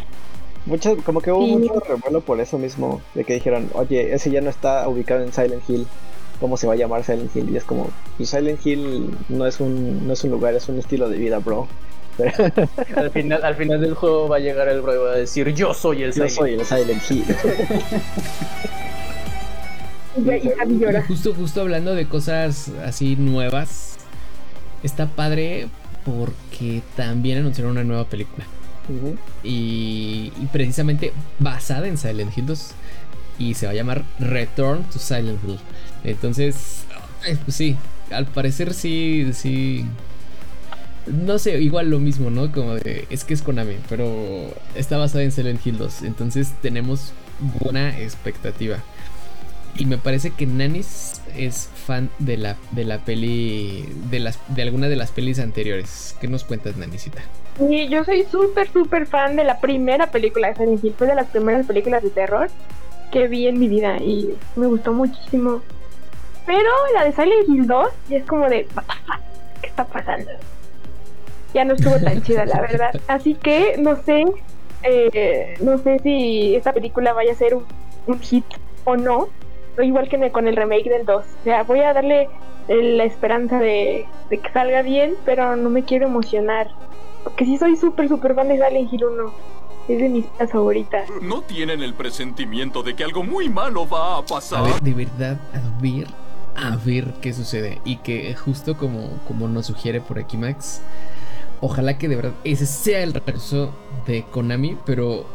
Mucho, 0.65 0.97
como 1.05 1.21
que 1.21 1.33
hubo 1.33 1.45
Sí. 1.45 1.57
mucho 1.57 1.81
revuelo 1.81 2.21
por 2.21 2.41
eso 2.41 2.57
mismo, 2.57 3.01
de 3.15 3.25
que 3.25 3.35
dijeron, 3.35 3.69
oye, 3.75 4.15
ese 4.15 4.31
ya 4.31 4.41
no 4.41 4.49
está 4.49 4.89
ubicado 4.89 5.23
en 5.23 5.33
Silent 5.33 5.69
Hill, 5.69 5.87
¿cómo 6.43 6.57
se 6.57 6.67
va 6.67 6.73
a 6.73 6.77
llamar 6.77 7.05
Silent 7.05 7.35
Hill? 7.35 7.51
Y 7.51 7.57
es 7.57 7.65
como, 7.65 7.89
pues 8.17 8.29
Silent 8.29 8.67
Hill 8.67 9.11
no 9.29 9.47
es 9.47 9.61
un, 9.61 10.07
no 10.07 10.13
es 10.13 10.25
un 10.25 10.33
lugar, 10.33 10.55
es 10.55 10.69
un 10.69 10.79
estilo 10.79 11.09
de 11.09 11.17
vida, 11.17 11.39
bro. 11.39 11.69
Al 12.97 13.11
final, 13.11 13.43
al 13.43 13.55
final 13.55 13.81
del 13.81 13.95
juego 13.95 14.29
va 14.29 14.37
a 14.37 14.39
llegar 14.39 14.69
el 14.69 14.83
bro 14.83 14.95
y 14.95 14.99
va 14.99 15.13
a 15.13 15.17
decir, 15.17 15.49
yo 15.55 15.73
soy 15.73 16.03
el 16.03 16.13
Yo 16.13 16.29
Silent 16.29 16.33
soy 16.33 16.55
el 16.55 16.67
Silent 16.67 17.11
Hill. 17.11 17.25
Justo, 21.09 21.33
justo 21.33 21.63
hablando 21.63 21.95
de 21.95 22.07
cosas 22.07 22.71
así 22.85 23.17
nuevas, 23.17 23.97
está 24.83 25.07
padre 25.07 25.69
porque 26.05 26.83
también 26.97 27.39
anunciaron 27.39 27.73
una 27.73 27.85
nueva 27.85 28.05
película. 28.05 28.45
Y, 29.43 30.35
y 30.39 30.47
precisamente 30.53 31.15
basada 31.39 31.87
en 31.87 31.97
Silent 31.97 32.37
Hill 32.37 32.45
2. 32.45 32.73
Y 33.39 33.55
se 33.55 33.65
va 33.65 33.73
a 33.73 33.75
llamar 33.75 34.05
Return 34.19 34.85
to 34.85 34.99
Silent 34.99 35.43
Hill. 35.45 35.59
Entonces, 36.05 36.85
eh, 37.27 37.37
pues 37.45 37.57
sí, 37.57 37.77
al 38.11 38.27
parecer 38.27 38.75
sí, 38.75 39.31
sí. 39.33 39.85
No 41.07 41.39
sé, 41.39 41.61
igual 41.61 41.91
lo 41.91 41.99
mismo, 41.99 42.31
¿no? 42.31 42.53
Como 42.53 42.75
de, 42.75 43.07
es 43.11 43.25
que 43.25 43.35
es 43.35 43.43
Konami, 43.43 43.77
pero 43.89 44.55
está 44.77 44.99
basada 44.99 45.25
en 45.25 45.33
Silent 45.33 45.65
Hill 45.67 45.79
2. 45.79 46.03
Entonces 46.03 46.53
tenemos 46.63 47.13
buena 47.61 47.99
expectativa. 47.99 48.79
Y 49.75 49.87
me 49.87 49.97
parece 49.97 50.31
que 50.31 50.47
Nanis 50.47 51.23
es 51.37 51.69
fan 51.87 52.11
de 52.19 52.37
la, 52.37 52.57
de 52.73 52.85
la 52.85 52.99
peli, 52.99 53.89
de, 54.11 54.21
las, 54.21 54.39
de 54.49 54.63
alguna 54.63 54.89
de 54.89 54.97
las 54.97 55.11
pelis 55.11 55.39
anteriores. 55.39 56.15
¿Qué 56.21 56.29
nos 56.29 56.45
cuentas, 56.45 56.77
Nanisita? 56.77 57.23
Y 57.59 57.89
yo 57.89 58.05
soy 58.05 58.25
súper, 58.31 58.71
súper 58.71 59.07
fan 59.07 59.35
de 59.35 59.45
la 59.45 59.61
primera 59.61 60.11
película 60.11 60.49
de 60.49 60.57
Silent 60.57 60.85
Hill. 60.85 60.95
Fue 60.97 61.07
de 61.07 61.15
las 61.15 61.29
primeras 61.29 61.67
películas 61.67 62.03
de 62.03 62.11
terror 62.11 62.51
que 63.11 63.29
vi 63.29 63.47
en 63.47 63.59
mi 63.59 63.69
vida 63.69 63.97
y 63.99 64.35
me 64.57 64.67
gustó 64.67 64.93
muchísimo. 64.93 65.63
Pero 66.47 66.69
la 66.95 67.05
de 67.05 67.13
Silent 67.13 67.49
Hill 67.49 67.67
2 67.67 67.89
ya 68.09 68.17
es 68.19 68.25
como 68.27 68.49
de, 68.49 68.67
"What 68.75 68.85
the 68.85 68.95
fuck? 69.07 69.21
¿qué 69.63 69.69
está 69.69 69.85
pasando? 69.85 70.31
Ya 71.55 71.65
no 71.65 71.75
estuvo 71.75 71.97
tan 71.99 72.23
chida, 72.23 72.45
la 72.47 72.61
verdad. 72.61 72.91
Así 73.09 73.35
que 73.35 73.77
no 73.79 73.97
sé, 73.97 74.25
eh, 74.83 75.55
no 75.61 75.79
sé 75.79 75.99
si 76.01 76.55
esta 76.55 76.73
película 76.73 77.13
vaya 77.13 77.33
a 77.33 77.37
ser 77.37 77.55
un, 77.55 77.65
un 78.07 78.21
hit 78.21 78.45
o 78.85 78.97
no. 78.97 79.29
Igual 79.81 80.09
que 80.09 80.31
con 80.31 80.49
el 80.49 80.57
remake 80.57 80.89
del 80.91 81.07
2. 81.07 81.25
O 81.25 81.45
sea, 81.45 81.63
voy 81.63 81.81
a 81.81 81.93
darle 81.95 82.29
eh, 82.69 82.83
la 82.97 83.05
esperanza 83.05 83.59
de, 83.59 84.07
de 84.29 84.39
que 84.39 84.51
salga 84.53 84.83
bien, 84.83 85.15
pero 85.25 85.57
no 85.57 85.71
me 85.71 85.85
quiero 85.85 86.07
emocionar. 86.07 86.69
Porque 87.25 87.45
sí 87.45 87.57
soy 87.57 87.77
súper, 87.77 88.09
súper 88.09 88.35
fan 88.35 88.49
de 88.49 88.57
Silent 88.57 88.93
Hill 88.93 89.05
1. 89.05 89.33
Es 89.89 89.99
de 89.99 90.09
mis 90.09 90.27
favoritas. 90.51 91.09
¿No 91.21 91.43
tienen 91.43 91.83
el 91.83 91.95
presentimiento 91.95 92.83
de 92.83 92.95
que 92.95 93.05
algo 93.05 93.25
muy 93.25 93.49
malo 93.49 93.89
va 93.89 94.19
a 94.19 94.23
pasar? 94.25 94.61
A 94.61 94.63
ver, 94.63 94.81
de 94.81 94.95
verdad, 94.95 95.37
a 95.55 95.83
ver, 95.83 96.07
a 96.55 96.77
ver 96.77 97.15
qué 97.21 97.33
sucede. 97.33 97.81
Y 97.85 97.97
que 97.97 98.35
justo 98.35 98.77
como, 98.77 99.19
como 99.27 99.49
nos 99.49 99.67
sugiere 99.67 100.01
por 100.01 100.19
aquí 100.19 100.37
Max, 100.37 100.81
ojalá 101.61 101.99
que 101.99 102.09
de 102.09 102.17
verdad 102.17 102.33
ese 102.45 102.67
sea 102.67 103.03
el 103.03 103.15
regreso 103.15 103.75
de 104.07 104.25
Konami, 104.25 104.77
pero 104.85 105.27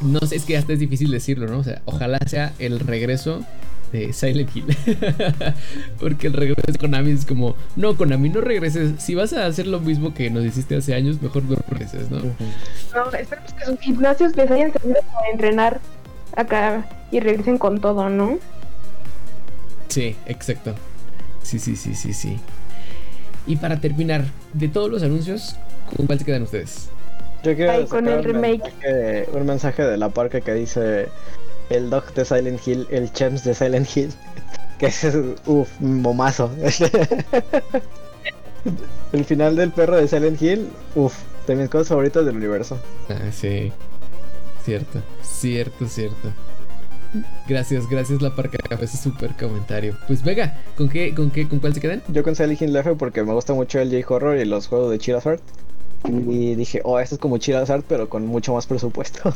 no 0.00 0.20
sé, 0.20 0.36
es 0.36 0.44
que 0.44 0.56
hasta 0.56 0.72
es 0.72 0.78
difícil 0.78 1.10
decirlo, 1.10 1.46
¿no? 1.46 1.58
O 1.58 1.64
sea, 1.64 1.82
ojalá 1.84 2.18
sea 2.26 2.52
el 2.58 2.80
regreso 2.80 3.44
de 3.92 4.12
Silent 4.12 4.54
Hill. 4.54 4.66
Porque 6.00 6.28
el 6.28 6.32
regreso 6.32 6.72
de 6.72 6.78
Konami 6.78 7.10
es 7.10 7.26
como, 7.26 7.56
no, 7.76 7.96
Konami, 7.96 8.28
no 8.28 8.40
regreses. 8.40 9.02
Si 9.02 9.14
vas 9.14 9.32
a 9.32 9.46
hacer 9.46 9.66
lo 9.66 9.80
mismo 9.80 10.14
que 10.14 10.30
nos 10.30 10.44
hiciste 10.44 10.76
hace 10.76 10.94
años, 10.94 11.20
mejor 11.20 11.44
no 11.44 11.56
regreses, 11.68 12.10
¿no? 12.10 12.18
No, 12.18 13.10
esperemos 13.12 13.52
que 13.52 13.64
sus 13.64 13.80
gimnasios 13.80 14.36
les 14.36 14.50
hayan 14.50 14.72
servido 14.72 15.00
para 15.12 15.28
entrenar 15.30 15.80
acá 16.36 16.88
y 17.10 17.20
regresen 17.20 17.58
con 17.58 17.80
todo, 17.80 18.08
¿no? 18.08 18.38
Sí, 19.90 20.16
exacto. 20.26 20.74
Sí, 21.42 21.58
sí, 21.58 21.76
sí, 21.76 21.94
sí, 21.94 22.14
sí. 22.14 22.38
Y 23.46 23.56
para 23.56 23.78
terminar, 23.80 24.24
de 24.54 24.68
todos 24.68 24.90
los 24.90 25.02
anuncios, 25.02 25.56
¿con 25.96 26.06
cuál 26.06 26.18
se 26.18 26.24
quedan 26.24 26.42
ustedes? 26.42 26.88
Yo 27.42 27.54
quiero 27.56 27.72
Ay, 27.72 27.84
con 27.86 28.06
el 28.08 28.18
un 28.18 28.24
remake. 28.24 28.62
mensaje- 28.62 29.28
un 29.32 29.46
mensaje 29.46 29.82
de 29.82 29.96
la 29.96 30.08
parca 30.10 30.40
que 30.40 30.54
dice 30.54 31.08
el 31.70 31.90
dog 31.90 32.12
de 32.14 32.24
Silent 32.24 32.66
Hill, 32.66 32.86
el 32.90 33.12
Chems 33.12 33.44
de 33.44 33.54
Silent 33.54 33.88
Hill, 33.96 34.12
que 34.78 34.86
es 34.86 35.04
uff, 35.46 35.68
momazo. 35.80 36.50
el 39.12 39.24
final 39.24 39.56
del 39.56 39.70
perro 39.72 39.96
de 39.96 40.06
Silent 40.08 40.40
Hill, 40.40 40.68
uff, 40.94 41.16
de 41.46 41.56
mis 41.56 41.68
cosas 41.68 41.88
favoritas 41.88 42.24
del 42.26 42.36
universo. 42.36 42.78
Ah, 43.08 43.30
sí. 43.32 43.72
Cierto, 44.64 45.00
cierto, 45.22 45.88
cierto. 45.88 46.28
Gracias, 47.48 47.88
gracias 47.88 48.22
la 48.22 48.34
parca 48.34 48.58
ese 48.80 48.96
super 48.96 49.34
comentario. 49.36 49.96
Pues 50.06 50.22
venga, 50.22 50.58
¿con 50.76 50.88
qué, 50.88 51.14
con 51.14 51.30
qué, 51.30 51.48
con 51.48 51.58
cuál 51.58 51.74
se 51.74 51.80
quedan? 51.80 52.02
Yo 52.08 52.22
con 52.22 52.36
Silent 52.36 52.62
Hill 52.62 52.76
F 52.76 52.94
porque 52.94 53.22
me 53.24 53.32
gusta 53.32 53.52
mucho 53.52 53.80
el 53.80 53.90
J-Horror 53.90 54.38
y 54.38 54.44
los 54.44 54.68
juegos 54.68 54.90
de 54.90 54.98
Chill 54.98 55.16
Art. 55.16 55.42
Y 56.08 56.54
dije, 56.54 56.80
oh, 56.84 56.98
esto 56.98 57.16
es 57.16 57.20
como 57.20 57.38
Chill 57.38 57.56
Art, 57.56 57.84
pero 57.88 58.08
con 58.08 58.26
mucho 58.26 58.54
más 58.54 58.66
presupuesto. 58.66 59.34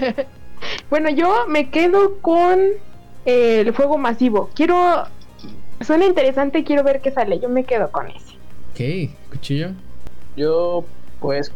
bueno, 0.90 1.10
yo 1.10 1.46
me 1.48 1.70
quedo 1.70 2.18
con 2.20 2.58
eh, 3.26 3.60
el 3.60 3.72
fuego 3.74 3.98
masivo. 3.98 4.50
Quiero. 4.54 5.04
Suena 5.80 6.06
interesante, 6.06 6.64
quiero 6.64 6.82
ver 6.82 7.00
qué 7.00 7.10
sale. 7.10 7.38
Yo 7.38 7.48
me 7.48 7.64
quedo 7.64 7.90
con 7.90 8.08
ese. 8.08 8.34
Ok, 8.72 9.10
cuchillo. 9.30 9.70
Yo, 10.36 10.84
pues, 11.20 11.52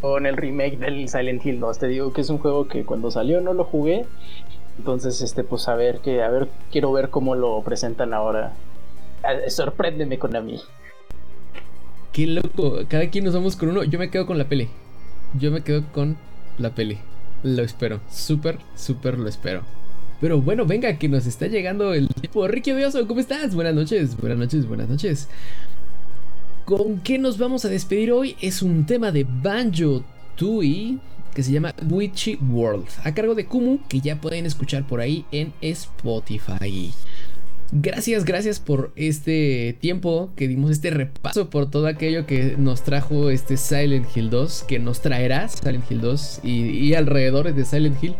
con 0.00 0.26
el 0.26 0.36
remake 0.36 0.78
del 0.78 1.08
Silent 1.08 1.44
Hill 1.44 1.60
2. 1.60 1.78
Te 1.78 1.88
digo 1.88 2.12
que 2.12 2.22
es 2.22 2.30
un 2.30 2.38
juego 2.38 2.68
que 2.68 2.84
cuando 2.84 3.10
salió 3.10 3.40
no 3.40 3.52
lo 3.52 3.64
jugué. 3.64 4.06
Entonces, 4.78 5.20
este, 5.20 5.44
pues 5.44 5.68
a 5.68 5.74
ver 5.74 5.98
que, 5.98 6.22
a 6.22 6.30
ver, 6.30 6.48
quiero 6.70 6.92
ver 6.92 7.10
cómo 7.10 7.34
lo 7.34 7.62
presentan 7.62 8.14
ahora. 8.14 8.52
Ah, 9.22 9.34
sorpréndeme 9.48 10.18
con 10.18 10.34
a 10.36 10.40
mí. 10.40 10.60
Qué 12.12 12.26
loco. 12.26 12.78
Cada 12.88 13.08
quien 13.10 13.24
nos 13.24 13.34
vamos 13.34 13.56
con 13.56 13.68
uno. 13.68 13.84
Yo 13.84 13.98
me 13.98 14.10
quedo 14.10 14.26
con 14.26 14.38
la 14.38 14.48
peli. 14.48 14.68
Yo 15.38 15.50
me 15.50 15.62
quedo 15.62 15.84
con 15.92 16.16
la 16.58 16.70
peli. 16.74 16.98
Lo 17.42 17.62
espero. 17.62 18.00
Súper, 18.10 18.58
súper 18.74 19.18
lo 19.18 19.28
espero. 19.28 19.62
Pero 20.20 20.40
bueno, 20.40 20.66
venga, 20.66 20.98
que 20.98 21.08
nos 21.08 21.26
está 21.26 21.46
llegando 21.46 21.94
el 21.94 22.08
tipo. 22.08 22.46
Ricky 22.46 22.72
Odioso, 22.72 23.06
¿cómo 23.06 23.20
estás? 23.20 23.54
Buenas 23.54 23.74
noches, 23.74 24.16
buenas 24.16 24.38
noches, 24.38 24.66
buenas 24.66 24.88
noches. 24.88 25.28
¿Con 26.70 27.00
qué 27.00 27.18
nos 27.18 27.36
vamos 27.36 27.64
a 27.64 27.68
despedir 27.68 28.12
hoy? 28.12 28.36
Es 28.40 28.62
un 28.62 28.86
tema 28.86 29.10
de 29.10 29.26
Banjo 29.28 30.04
Tui 30.36 31.00
que 31.34 31.42
se 31.42 31.50
llama 31.50 31.74
Witchy 31.90 32.38
World, 32.48 32.86
a 33.02 33.12
cargo 33.12 33.34
de 33.34 33.44
Kumu, 33.44 33.80
que 33.88 34.00
ya 34.00 34.20
pueden 34.20 34.46
escuchar 34.46 34.86
por 34.86 35.00
ahí 35.00 35.24
en 35.32 35.52
Spotify. 35.62 36.92
Gracias, 37.72 38.24
gracias 38.24 38.60
por 38.60 38.92
este 38.94 39.76
tiempo 39.80 40.30
que 40.36 40.46
dimos, 40.46 40.70
este 40.70 40.90
repaso 40.90 41.50
por 41.50 41.68
todo 41.68 41.88
aquello 41.88 42.24
que 42.24 42.54
nos 42.56 42.84
trajo 42.84 43.30
este 43.30 43.56
Silent 43.56 44.06
Hill 44.16 44.30
2, 44.30 44.62
que 44.68 44.78
nos 44.78 45.02
traerá 45.02 45.48
Silent 45.48 45.90
Hill 45.90 46.00
2 46.00 46.42
y, 46.44 46.50
y 46.50 46.94
alrededores 46.94 47.56
de 47.56 47.64
Silent 47.64 48.00
Hill. 48.00 48.14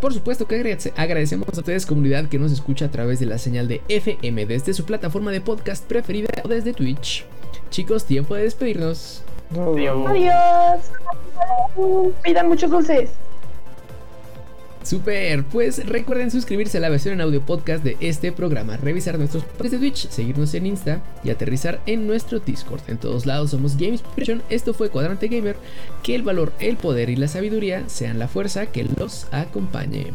Por 0.00 0.14
supuesto 0.14 0.46
que 0.46 0.78
agradecemos 0.94 1.48
a 1.48 1.58
ustedes 1.58 1.84
comunidad 1.84 2.28
que 2.28 2.38
nos 2.38 2.52
escucha 2.52 2.84
a 2.84 2.90
través 2.92 3.18
de 3.18 3.26
la 3.26 3.38
señal 3.38 3.66
de 3.66 3.80
FM 3.88 4.46
desde 4.46 4.72
su 4.72 4.84
plataforma 4.84 5.32
de 5.32 5.40
podcast 5.40 5.84
preferida 5.84 6.28
o 6.44 6.48
desde 6.48 6.72
Twitch. 6.72 7.24
Chicos, 7.70 8.04
tiempo 8.04 8.34
de 8.34 8.42
despedirnos. 8.44 9.22
Adiós. 9.50 10.06
Adiós. 10.08 10.80
Pidan 12.22 12.48
muchos 12.48 12.70
dulces. 12.70 13.10
Super, 14.82 15.44
pues 15.44 15.86
recuerden 15.86 16.30
suscribirse 16.30 16.78
a 16.78 16.80
la 16.80 16.88
versión 16.88 17.12
en 17.12 17.20
audio 17.20 17.42
podcast 17.42 17.84
de 17.84 17.98
este 18.00 18.32
programa, 18.32 18.78
revisar 18.78 19.18
nuestros 19.18 19.44
podcasts 19.44 19.72
de 19.72 19.78
Twitch, 19.78 20.08
seguirnos 20.08 20.54
en 20.54 20.64
Insta 20.64 21.02
y 21.22 21.28
aterrizar 21.28 21.80
en 21.84 22.06
nuestro 22.06 22.38
Discord. 22.38 22.80
En 22.86 22.96
todos 22.96 23.26
lados 23.26 23.50
somos 23.50 23.76
Gamespiration, 23.76 24.42
esto 24.48 24.72
fue 24.72 24.88
Cuadrante 24.88 25.28
Gamer, 25.28 25.56
que 26.02 26.14
el 26.14 26.22
valor, 26.22 26.54
el 26.58 26.78
poder 26.78 27.10
y 27.10 27.16
la 27.16 27.28
sabiduría 27.28 27.86
sean 27.88 28.18
la 28.18 28.28
fuerza 28.28 28.66
que 28.66 28.84
los 28.84 29.26
acompañe. 29.30 30.14